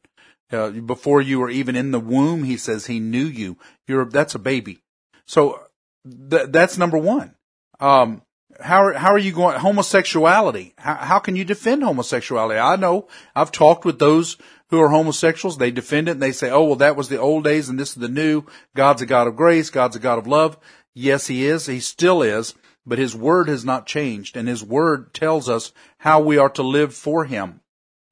Uh, 0.51 0.69
before 0.69 1.19
you 1.19 1.39
were 1.39 1.49
even 1.49 1.75
in 1.75 1.91
the 1.91 1.99
womb, 1.99 2.43
he 2.43 2.55
says 2.55 2.85
he 2.85 2.99
knew 2.99 3.25
you. 3.25 3.57
You're, 3.87 4.05
that's 4.05 4.35
a 4.35 4.39
baby. 4.39 4.79
So 5.25 5.59
th- 6.05 6.49
that's 6.49 6.77
number 6.77 6.97
one. 6.97 7.35
Um, 7.79 8.21
how 8.61 8.85
are, 8.85 8.93
how 8.93 9.11
are 9.11 9.17
you 9.17 9.33
going 9.33 9.59
homosexuality? 9.59 10.73
How, 10.77 10.95
how 10.95 11.19
can 11.19 11.35
you 11.35 11.43
defend 11.43 11.83
homosexuality? 11.83 12.59
I 12.59 12.75
know 12.75 13.07
I've 13.35 13.51
talked 13.51 13.83
with 13.83 13.99
those 13.99 14.37
who 14.69 14.79
are 14.79 14.89
homosexuals. 14.89 15.57
They 15.57 15.71
defend 15.71 16.07
it 16.07 16.11
and 16.11 16.21
they 16.21 16.31
say, 16.31 16.49
"Oh, 16.49 16.63
well, 16.63 16.75
that 16.77 16.95
was 16.95 17.09
the 17.09 17.19
old 17.19 17.43
days 17.43 17.67
and 17.67 17.79
this 17.79 17.89
is 17.89 17.95
the 17.95 18.07
new. 18.07 18.43
God's 18.75 19.01
a 19.01 19.05
God 19.05 19.27
of 19.27 19.35
grace. 19.35 19.69
God's 19.69 19.95
a 19.95 19.99
God 19.99 20.17
of 20.17 20.27
love." 20.27 20.57
Yes, 20.93 21.27
he 21.27 21.45
is. 21.45 21.67
He 21.67 21.79
still 21.79 22.23
is, 22.23 22.55
but 22.85 22.97
his 22.97 23.15
word 23.15 23.49
has 23.49 23.63
not 23.63 23.85
changed 23.85 24.35
and 24.35 24.47
his 24.47 24.63
word 24.63 25.13
tells 25.13 25.49
us 25.49 25.71
how 25.99 26.19
we 26.19 26.37
are 26.37 26.49
to 26.51 26.63
live 26.63 26.93
for 26.93 27.25
him. 27.25 27.61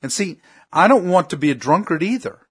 And 0.01 0.11
see, 0.11 0.39
I 0.71 0.87
don't 0.87 1.09
want 1.09 1.29
to 1.29 1.37
be 1.37 1.51
a 1.51 1.55
drunkard 1.55 2.03
either. 2.03 2.45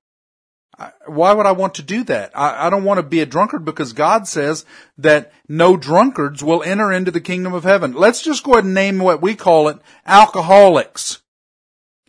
Why 1.07 1.33
would 1.33 1.47
I 1.47 1.53
want 1.53 1.75
to 1.75 1.83
do 1.83 2.03
that? 2.05 2.33
I, 2.35 2.69
don't 2.69 2.85
want 2.85 2.99
to 2.99 3.03
be 3.03 3.21
a 3.21 3.27
drunkard 3.27 3.65
because 3.65 3.93
God 3.93 4.27
says 4.27 4.65
that 4.99 5.33
no 5.49 5.77
drunkards 5.77 6.43
will 6.43 6.63
enter 6.63 6.91
into 6.91 7.11
the 7.11 7.21
kingdom 7.21 7.55
of 7.55 7.65
heaven. 7.65 7.93
Let's 7.93 8.23
just 8.23 8.43
go 8.43 8.53
ahead 8.53 8.65
and 8.65 8.75
name 8.75 8.99
what 8.99 9.23
we 9.23 9.35
call 9.37 9.69
it 9.69 9.79
alcoholics. 10.05 11.23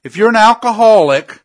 If 0.04 0.17
you're 0.17 0.30
an 0.30 0.36
alcoholic, 0.36 1.43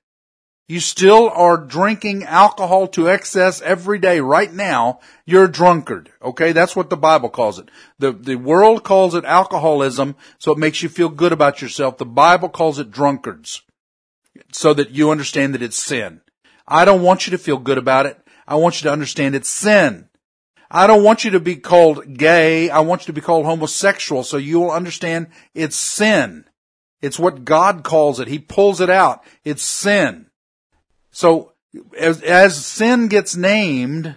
you 0.67 0.81
still 0.81 1.29
are 1.29 1.59
drinking 1.59 2.25
alcohol 2.25 2.87
to 2.89 3.11
excess 3.11 3.61
every 3.61 3.99
day 3.99 4.21
right 4.21 4.53
now, 4.53 5.01
you're 5.27 5.45
a 5.45 5.53
drunkard. 5.53 6.11
Okay? 6.23 6.53
That's 6.53 6.77
what 6.77 6.91
the 6.91 6.97
Bible 6.97 7.29
calls 7.29 7.59
it. 7.59 7.71
The, 7.99 8.13
the 8.13 8.37
world 8.37 8.83
calls 8.83 9.15
it 9.15 9.25
alcoholism, 9.25 10.17
so 10.39 10.53
it 10.53 10.59
makes 10.59 10.83
you 10.83 10.89
feel 10.89 11.09
good 11.09 11.33
about 11.33 11.61
yourself. 11.61 11.99
The 11.99 12.07
Bible 12.07 12.49
calls 12.49 12.79
it 12.79 12.91
drunkards 12.91 13.63
so 14.53 14.75
that 14.75 14.91
you 14.91 15.11
understand 15.11 15.55
that 15.55 15.63
it's 15.63 15.83
sin. 15.83 16.21
I 16.67 16.85
don't 16.85 17.03
want 17.03 17.27
you 17.27 17.31
to 17.33 17.39
feel 17.39 17.59
good 17.59 17.79
about 17.79 18.07
it. 18.07 18.19
I 18.47 18.57
want 18.57 18.81
you 18.81 18.89
to 18.89 18.93
understand 18.93 19.35
it's 19.35 19.49
sin. 19.49 20.09
I 20.71 20.87
don't 20.87 21.03
want 21.03 21.25
you 21.25 21.33
to 21.33 21.41
be 21.41 21.57
called 21.57 22.17
gay. 22.17 22.71
I 22.71 22.81
want 22.81 23.03
you 23.03 23.07
to 23.07 23.13
be 23.13 23.21
called 23.21 23.45
homosexual 23.45 24.23
so 24.23 24.37
you 24.37 24.61
will 24.61 24.71
understand 24.71 25.29
it's 25.55 25.77
sin. 25.77 26.45
It's 27.03 27.19
what 27.19 27.45
God 27.45 27.83
calls 27.83 28.21
it. 28.21 28.29
He 28.29 28.39
pulls 28.39 28.81
it 28.81 28.91
out. 28.91 29.25
It's 29.45 29.63
sin. 29.63 30.27
So 31.11 31.53
as, 31.99 32.23
as 32.23 32.65
sin 32.65 33.09
gets 33.09 33.35
named, 33.35 34.17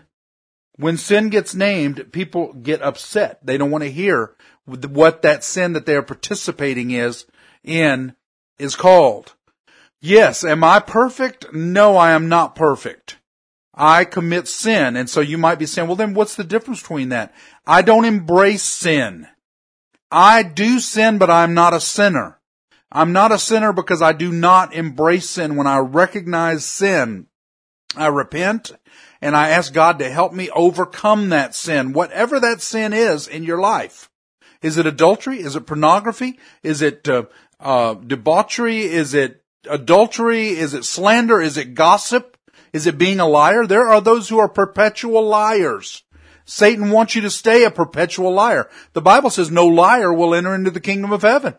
when 0.76 0.98
sin 0.98 1.30
gets 1.30 1.56
named, 1.56 2.12
people 2.12 2.54
get 2.54 2.82
upset. 2.82 3.44
They 3.46 3.58
don't 3.58 3.72
want 3.72 3.84
to 3.84 3.92
hear 3.92 4.36
what 4.66 5.22
that 5.22 5.44
sin 5.44 5.74
that 5.74 5.86
they 5.86 5.96
are 5.96 6.04
participating 6.04 6.92
is 6.92 7.26
in 7.64 8.16
is 8.60 8.76
called. 8.76 9.34
Yes, 10.06 10.44
am 10.44 10.66
I 10.66 10.82
perfect? 10.82 11.54
No, 11.54 11.96
I 11.96 12.12
am 12.12 12.28
not 12.28 12.56
perfect. 12.56 13.20
I 13.74 14.04
commit 14.04 14.50
sin. 14.50 14.98
And 14.98 15.10
so 15.10 15.22
you 15.22 15.38
might 15.38 15.60
be 15.60 15.66
saying, 15.66 15.88
well 15.88 15.96
then 15.96 16.14
what's 16.14 16.36
the 16.36 16.44
difference 16.44 16.82
between 16.82 17.08
that? 17.10 17.34
I 17.66 17.84
don't 17.84 18.04
embrace 18.04 18.64
sin. 18.64 19.30
I 20.12 20.44
do 20.44 20.82
sin, 20.82 21.20
but 21.20 21.30
I'm 21.30 21.54
not 21.54 21.74
a 21.74 21.80
sinner. 21.80 22.42
I'm 22.92 23.14
not 23.14 23.32
a 23.32 23.40
sinner 23.40 23.72
because 23.72 24.02
I 24.02 24.12
do 24.12 24.30
not 24.30 24.74
embrace 24.74 25.30
sin. 25.30 25.56
When 25.56 25.68
I 25.68 25.78
recognize 25.78 26.66
sin, 26.66 27.28
I 27.96 28.08
repent 28.08 28.74
and 29.22 29.38
I 29.38 29.52
ask 29.52 29.74
God 29.74 30.00
to 30.00 30.10
help 30.12 30.34
me 30.34 30.50
overcome 30.50 31.30
that 31.30 31.56
sin, 31.56 31.94
whatever 31.94 32.42
that 32.42 32.62
sin 32.62 32.92
is 32.92 33.26
in 33.26 33.44
your 33.44 33.62
life. 33.62 34.10
Is 34.62 34.78
it 34.78 34.86
adultery? 34.86 35.40
Is 35.40 35.56
it 35.56 35.66
pornography? 35.66 36.40
Is 36.62 36.82
it 36.82 37.08
uh, 37.08 37.24
uh, 37.62 37.94
debauchery? 37.94 38.82
Is 38.82 39.14
it 39.14 39.43
adultery? 39.70 40.50
Is 40.50 40.74
it 40.74 40.86
slander? 40.86 41.42
Is 41.42 41.58
it 41.58 41.74
gossip? 41.74 42.38
Is 42.72 42.88
it 42.88 42.98
being 42.98 43.20
a 43.20 43.28
liar? 43.28 43.68
There 43.68 43.88
are 43.88 44.02
those 44.02 44.30
who 44.30 44.40
are 44.40 44.50
perpetual 44.50 45.24
liars. 45.24 46.04
Satan 46.46 46.90
wants 46.90 47.16
you 47.16 47.22
to 47.22 47.30
stay 47.30 47.64
a 47.64 47.72
perpetual 47.72 48.34
liar. 48.34 48.70
The 48.94 49.02
Bible 49.02 49.30
says 49.30 49.50
no 49.50 49.68
liar 49.68 50.14
will 50.14 50.36
enter 50.36 50.54
into 50.54 50.72
the 50.72 50.82
kingdom 50.82 51.12
of 51.14 51.22
heaven. 51.22 51.56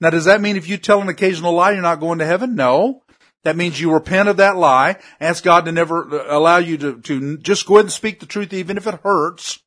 Now, 0.00 0.10
does 0.10 0.24
that 0.24 0.40
mean 0.40 0.56
if 0.56 0.68
you 0.68 0.78
tell 0.78 1.02
an 1.02 1.08
occasional 1.08 1.52
lie, 1.52 1.72
you're 1.72 1.82
not 1.82 2.00
going 2.00 2.20
to 2.20 2.26
heaven? 2.26 2.54
No. 2.54 3.02
That 3.42 3.56
means 3.56 3.80
you 3.80 3.92
repent 3.92 4.28
of 4.28 4.36
that 4.36 4.56
lie, 4.56 4.96
ask 5.18 5.42
God 5.42 5.64
to 5.64 5.72
never 5.72 6.04
uh, 6.04 6.36
allow 6.36 6.58
you 6.58 6.76
to, 6.78 7.00
to 7.00 7.38
just 7.38 7.66
go 7.66 7.76
ahead 7.76 7.86
and 7.86 7.92
speak 7.92 8.20
the 8.20 8.26
truth 8.26 8.52
even 8.52 8.76
if 8.76 8.86
it 8.86 9.00
hurts. 9.02 9.60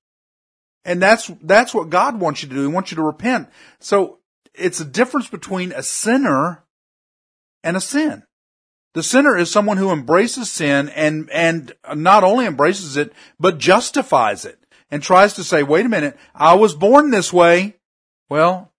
And 0.86 1.02
that's, 1.02 1.32
that's 1.42 1.74
what 1.74 1.90
God 1.90 2.20
wants 2.20 2.44
you 2.44 2.50
to 2.50 2.56
do. 2.56 2.62
He 2.62 2.68
wants 2.68 2.92
you 2.92 2.98
to 2.98 3.04
repent. 3.04 3.50
So 3.80 4.20
it's 4.54 4.80
a 4.80 4.86
difference 4.86 5.28
between 5.28 5.72
a 5.72 5.82
sinner 5.82 6.64
and 7.64 7.78
a 7.78 7.82
sin. 7.82 8.24
The 8.94 9.04
sinner 9.04 9.36
is 9.36 9.52
someone 9.52 9.78
who 9.78 9.92
embraces 9.92 10.52
sin 10.52 10.90
and, 10.90 11.30
and 11.32 11.74
not 11.96 12.24
only 12.24 12.46
embraces 12.46 12.96
it, 12.96 13.14
but 13.40 13.58
justifies 13.58 14.46
it 14.46 14.60
and 14.92 15.02
tries 15.02 15.34
to 15.34 15.44
say, 15.44 15.64
wait 15.64 15.86
a 15.86 15.90
minute, 15.90 16.16
I 16.36 16.54
was 16.54 16.76
born 16.76 17.10
this 17.10 17.34
way. 17.34 17.78
Well, 18.30 18.72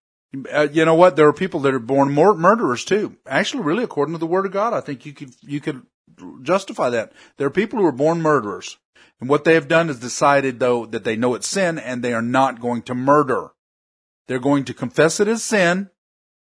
uh, 0.51 0.67
you 0.71 0.85
know 0.85 0.95
what? 0.95 1.15
There 1.15 1.27
are 1.27 1.33
people 1.33 1.59
that 1.61 1.73
are 1.73 1.79
born 1.79 2.11
mur- 2.11 2.35
murderers 2.35 2.85
too. 2.85 3.17
Actually, 3.27 3.63
really, 3.63 3.83
according 3.83 4.13
to 4.13 4.19
the 4.19 4.25
Word 4.25 4.45
of 4.45 4.51
God, 4.51 4.73
I 4.73 4.81
think 4.81 5.05
you 5.05 5.13
could 5.13 5.33
you 5.41 5.61
could 5.61 5.83
justify 6.41 6.89
that. 6.89 7.13
There 7.37 7.47
are 7.47 7.51
people 7.51 7.79
who 7.79 7.85
are 7.85 7.91
born 7.91 8.21
murderers, 8.21 8.77
and 9.19 9.29
what 9.29 9.43
they 9.43 9.53
have 9.53 9.67
done 9.67 9.89
is 9.89 9.99
decided 9.99 10.59
though 10.59 10.85
that 10.87 11.03
they 11.03 11.15
know 11.15 11.35
it's 11.35 11.47
sin, 11.47 11.79
and 11.79 12.03
they 12.03 12.13
are 12.13 12.21
not 12.21 12.59
going 12.59 12.81
to 12.83 12.95
murder. 12.95 13.51
They're 14.27 14.39
going 14.39 14.65
to 14.65 14.73
confess 14.73 15.19
it 15.19 15.27
as 15.27 15.43
sin, 15.43 15.89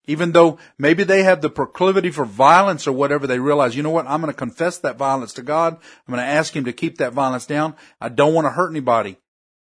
even 0.06 0.32
though 0.32 0.58
maybe 0.78 1.04
they 1.04 1.22
have 1.22 1.40
the 1.40 1.50
proclivity 1.50 2.10
for 2.10 2.24
violence 2.24 2.86
or 2.86 2.92
whatever. 2.92 3.26
They 3.26 3.38
realize, 3.38 3.76
you 3.76 3.82
know 3.82 3.90
what? 3.90 4.06
I'm 4.06 4.20
going 4.20 4.32
to 4.32 4.36
confess 4.36 4.78
that 4.78 4.96
violence 4.96 5.32
to 5.34 5.42
God. 5.42 5.74
I'm 5.74 6.14
going 6.14 6.24
to 6.24 6.32
ask 6.32 6.54
Him 6.54 6.64
to 6.64 6.72
keep 6.72 6.98
that 6.98 7.12
violence 7.12 7.46
down. 7.46 7.74
I 8.00 8.08
don't 8.08 8.34
want 8.34 8.46
to 8.46 8.50
hurt 8.50 8.70
anybody. 8.70 9.18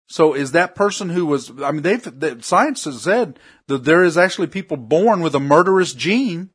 So 0.08 0.34
is 0.34 0.52
that 0.52 0.74
person 0.74 1.10
who 1.10 1.26
was, 1.26 1.52
I 1.62 1.70
mean, 1.70 1.82
they've, 1.82 2.02
the, 2.02 2.38
science 2.40 2.84
has 2.84 3.02
said 3.02 3.38
that 3.68 3.84
there 3.84 4.02
is 4.02 4.18
actually 4.18 4.48
people 4.48 4.76
born 4.76 5.20
with 5.20 5.34
a 5.34 5.40
murderous 5.40 5.94
gene. 5.94 6.50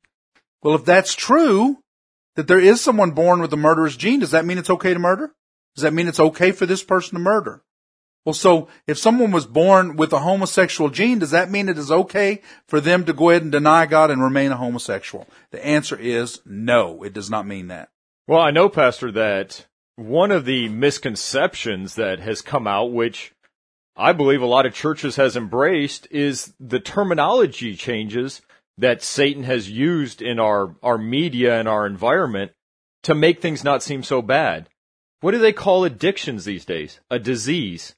Well, 0.62 0.76
if 0.76 0.84
that's 0.84 1.14
true, 1.14 1.78
that 2.36 2.48
there 2.48 2.60
is 2.60 2.82
someone 2.82 3.12
born 3.12 3.40
with 3.40 3.54
a 3.54 3.58
murderous 3.58 3.96
gene, 3.96 4.20
does 4.20 4.32
that 4.32 4.46
mean 4.46 4.58
it's 4.58 4.70
okay 4.70 4.94
to 4.94 5.00
murder? 5.00 5.34
Does 5.76 5.84
that 5.84 5.94
mean 5.94 6.08
it's 6.08 6.20
okay 6.20 6.52
for 6.52 6.66
this 6.66 6.84
person 6.84 7.14
to 7.14 7.20
murder? 7.20 7.64
Well, 8.26 8.34
so 8.34 8.68
if 8.88 8.98
someone 8.98 9.32
was 9.32 9.46
born 9.46 9.96
with 9.96 10.12
a 10.12 10.20
homosexual 10.20 10.90
gene, 10.90 11.20
does 11.20 11.30
that 11.30 11.52
mean 11.52 11.70
it 11.70 11.78
is 11.78 11.92
okay 11.92 12.42
for 12.68 12.82
them 12.82 13.06
to 13.06 13.14
go 13.14 13.30
ahead 13.30 13.44
and 13.44 13.52
deny 13.52 13.86
God 13.86 14.10
and 14.10 14.22
remain 14.22 14.52
a 14.52 14.58
homosexual? 14.58 15.28
The 15.52 15.64
answer 15.64 15.96
is 15.96 16.42
no, 16.44 17.04
it 17.04 17.14
does 17.14 17.30
not 17.30 17.46
mean 17.46 17.68
that. 17.68 17.90
Well, 18.28 18.42
I 18.42 18.50
know, 18.50 18.68
Pastor, 18.68 19.12
that 19.12 19.68
one 19.96 20.32
of 20.32 20.46
the 20.46 20.68
misconceptions 20.70 21.96
that 21.96 22.20
has 22.20 22.42
come 22.42 22.66
out, 22.66 22.92
which 22.92 23.32
I 23.96 24.12
believe 24.12 24.42
a 24.42 24.48
lot 24.48 24.66
of 24.66 24.74
churches 24.74 25.18
has 25.18 25.38
embraced 25.38 26.08
is 26.10 26.54
the 26.60 26.80
terminology 26.80 27.76
changes 27.76 28.42
that 28.78 29.04
Satan 29.04 29.44
has 29.44 29.70
used 29.70 30.22
in 30.22 30.40
our, 30.40 30.76
our 30.82 30.98
media 30.98 31.60
and 31.60 31.68
our 31.68 31.86
environment 31.86 32.52
to 33.04 33.14
make 33.14 33.40
things 33.40 33.64
not 33.64 33.84
seem 33.84 34.02
so 34.02 34.22
bad. 34.24 34.68
What 35.22 35.32
do 35.32 35.38
they 35.38 35.54
call 35.54 35.86
addictions 35.86 36.44
these 36.44 36.66
days? 36.66 37.00
A 37.10 37.20
disease. 37.20 37.96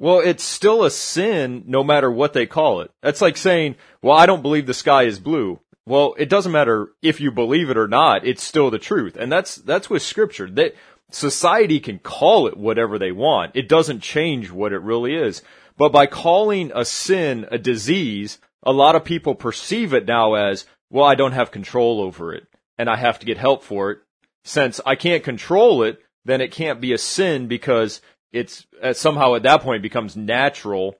Well, 0.00 0.20
it's 0.20 0.44
still 0.44 0.84
a 0.84 0.90
sin 0.90 1.64
no 1.66 1.82
matter 1.82 2.10
what 2.10 2.32
they 2.32 2.46
call 2.46 2.82
it. 2.82 2.92
That's 3.02 3.20
like 3.20 3.36
saying, 3.36 3.74
well, 4.00 4.16
I 4.16 4.26
don't 4.26 4.42
believe 4.42 4.66
the 4.66 4.74
sky 4.74 5.02
is 5.02 5.18
blue. 5.18 5.58
Well, 5.86 6.14
it 6.18 6.28
doesn't 6.28 6.52
matter 6.52 6.90
if 7.02 7.20
you 7.20 7.32
believe 7.32 7.68
it 7.68 7.76
or 7.76 7.88
not, 7.88 8.24
it's 8.24 8.44
still 8.44 8.70
the 8.70 8.78
truth. 8.78 9.16
And 9.16 9.32
that's, 9.32 9.56
that's 9.56 9.90
with 9.90 10.02
scripture. 10.02 10.48
They, 10.48 10.72
society 11.10 11.80
can 11.80 11.98
call 11.98 12.46
it 12.46 12.56
whatever 12.56 12.96
they 12.96 13.10
want. 13.10 13.56
It 13.56 13.68
doesn't 13.68 14.00
change 14.00 14.52
what 14.52 14.72
it 14.72 14.82
really 14.82 15.16
is. 15.16 15.42
But 15.76 15.90
by 15.90 16.06
calling 16.06 16.70
a 16.74 16.84
sin 16.84 17.46
a 17.50 17.58
disease, 17.58 18.38
a 18.62 18.72
lot 18.72 18.94
of 18.94 19.04
people 19.04 19.34
perceive 19.34 19.94
it 19.94 20.06
now 20.06 20.34
as, 20.34 20.64
well, 20.90 21.06
I 21.06 21.16
don't 21.16 21.32
have 21.32 21.50
control 21.50 22.00
over 22.00 22.32
it 22.32 22.46
and 22.78 22.88
I 22.88 22.96
have 22.96 23.18
to 23.18 23.26
get 23.26 23.36
help 23.36 23.64
for 23.64 23.90
it. 23.90 23.98
Since 24.44 24.80
I 24.86 24.94
can't 24.94 25.24
control 25.24 25.82
it, 25.82 25.98
then 26.24 26.40
it 26.40 26.52
can't 26.52 26.80
be 26.80 26.92
a 26.92 26.98
sin 26.98 27.48
because 27.48 28.00
it's 28.32 28.66
uh, 28.82 28.92
somehow 28.92 29.34
at 29.34 29.42
that 29.44 29.62
point 29.62 29.82
becomes 29.82 30.16
natural 30.16 30.96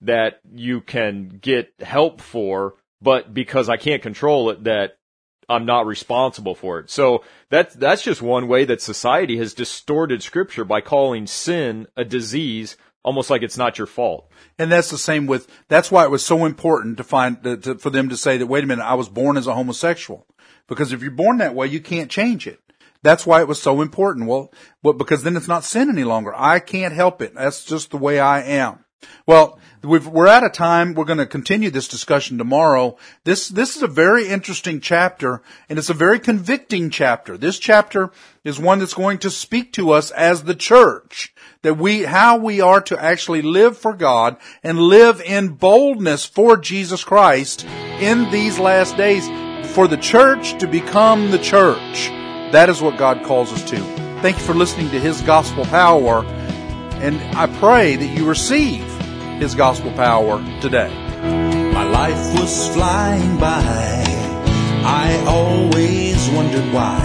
that 0.00 0.40
you 0.52 0.80
can 0.80 1.28
get 1.40 1.72
help 1.80 2.20
for, 2.20 2.74
but 3.00 3.32
because 3.32 3.68
I 3.68 3.76
can't 3.76 4.02
control 4.02 4.50
it, 4.50 4.64
that 4.64 4.98
I'm 5.48 5.66
not 5.66 5.86
responsible 5.86 6.54
for 6.54 6.78
it. 6.80 6.90
So 6.90 7.24
that's 7.50 7.74
that's 7.74 8.02
just 8.02 8.22
one 8.22 8.48
way 8.48 8.64
that 8.64 8.80
society 8.80 9.36
has 9.38 9.54
distorted 9.54 10.22
scripture 10.22 10.64
by 10.64 10.80
calling 10.80 11.26
sin 11.26 11.86
a 11.96 12.04
disease 12.04 12.76
almost 13.04 13.28
like 13.28 13.42
it's 13.42 13.58
not 13.58 13.76
your 13.78 13.86
fault. 13.86 14.30
And 14.58 14.72
that's 14.72 14.90
the 14.90 14.98
same 14.98 15.26
with 15.26 15.46
that's 15.68 15.90
why 15.90 16.04
it 16.04 16.10
was 16.10 16.24
so 16.24 16.44
important 16.44 16.96
to 16.96 17.04
find 17.04 17.42
to, 17.44 17.56
to, 17.58 17.74
for 17.76 17.90
them 17.90 18.08
to 18.08 18.16
say 18.16 18.38
that 18.38 18.46
wait 18.46 18.64
a 18.64 18.66
minute, 18.66 18.84
I 18.84 18.94
was 18.94 19.08
born 19.08 19.36
as 19.36 19.46
a 19.46 19.54
homosexual. 19.54 20.26
Because 20.66 20.92
if 20.92 21.02
you're 21.02 21.10
born 21.10 21.38
that 21.38 21.54
way, 21.54 21.66
you 21.66 21.80
can't 21.80 22.10
change 22.10 22.46
it. 22.46 22.58
That's 23.04 23.26
why 23.26 23.42
it 23.42 23.48
was 23.48 23.60
so 23.60 23.82
important. 23.82 24.26
Well, 24.26 24.50
well, 24.82 24.94
because 24.94 25.22
then 25.22 25.36
it's 25.36 25.46
not 25.46 25.62
sin 25.62 25.90
any 25.90 26.04
longer. 26.04 26.32
I 26.34 26.58
can't 26.58 26.94
help 26.94 27.20
it. 27.20 27.34
That's 27.34 27.62
just 27.62 27.90
the 27.90 27.98
way 27.98 28.18
I 28.18 28.40
am. 28.42 28.84
Well, 29.26 29.58
we 29.82 29.98
are 29.98 30.26
out 30.26 30.46
of 30.46 30.52
time. 30.52 30.94
We're 30.94 31.04
going 31.04 31.18
to 31.18 31.26
continue 31.26 31.68
this 31.68 31.86
discussion 31.86 32.38
tomorrow. 32.38 32.96
This 33.24 33.48
this 33.48 33.76
is 33.76 33.82
a 33.82 33.86
very 33.86 34.28
interesting 34.28 34.80
chapter, 34.80 35.42
and 35.68 35.78
it's 35.78 35.90
a 35.90 35.94
very 35.94 36.18
convicting 36.18 36.88
chapter. 36.88 37.36
This 37.36 37.58
chapter 37.58 38.10
is 38.42 38.58
one 38.58 38.78
that's 38.78 38.94
going 38.94 39.18
to 39.18 39.30
speak 39.30 39.74
to 39.74 39.90
us 39.90 40.10
as 40.10 40.44
the 40.44 40.54
church 40.54 41.34
that 41.60 41.76
we 41.76 42.04
how 42.04 42.38
we 42.38 42.62
are 42.62 42.80
to 42.80 42.98
actually 42.98 43.42
live 43.42 43.76
for 43.76 43.92
God 43.92 44.38
and 44.62 44.78
live 44.78 45.20
in 45.20 45.48
boldness 45.48 46.24
for 46.24 46.56
Jesus 46.56 47.04
Christ 47.04 47.66
in 48.00 48.30
these 48.30 48.58
last 48.58 48.96
days. 48.96 49.28
For 49.74 49.88
the 49.88 49.98
church 49.98 50.58
to 50.60 50.66
become 50.66 51.30
the 51.30 51.38
church. 51.38 52.10
That 52.54 52.70
is 52.70 52.80
what 52.80 52.96
God 52.96 53.24
calls 53.24 53.52
us 53.52 53.64
to. 53.64 53.78
Thank 54.22 54.38
you 54.38 54.44
for 54.44 54.54
listening 54.54 54.88
to 54.92 55.00
His 55.00 55.20
Gospel 55.22 55.64
Power, 55.64 56.24
and 57.02 57.20
I 57.36 57.46
pray 57.58 57.96
that 57.96 58.06
you 58.06 58.28
receive 58.28 58.84
his 59.40 59.56
gospel 59.56 59.90
power 59.92 60.38
today. 60.60 60.88
My 61.72 61.82
life 61.82 62.38
was 62.38 62.72
flying 62.72 63.38
by. 63.38 64.04
I 64.84 65.24
always 65.26 66.28
wondered 66.30 66.72
why. 66.72 67.00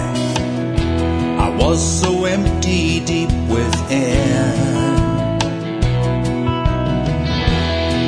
I 1.40 1.48
was 1.56 1.80
so 2.00 2.24
empty 2.26 3.04
deep 3.04 3.32
within. 3.48 4.54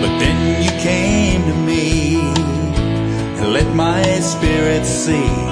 But 0.00 0.18
then 0.20 0.62
you 0.62 0.70
came 0.81 1.42
to 1.50 1.55
me 1.66 2.20
and 3.40 3.52
let 3.52 3.74
my 3.74 4.02
spirit 4.20 4.87
see. 4.87 5.51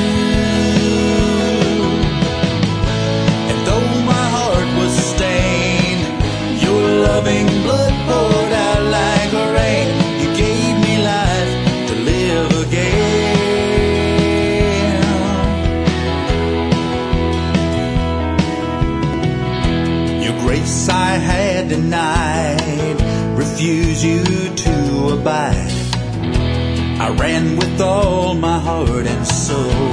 With 27.41 27.81
all 27.81 28.35
my 28.35 28.59
heart 28.59 29.07
and 29.07 29.25
soul. 29.25 29.90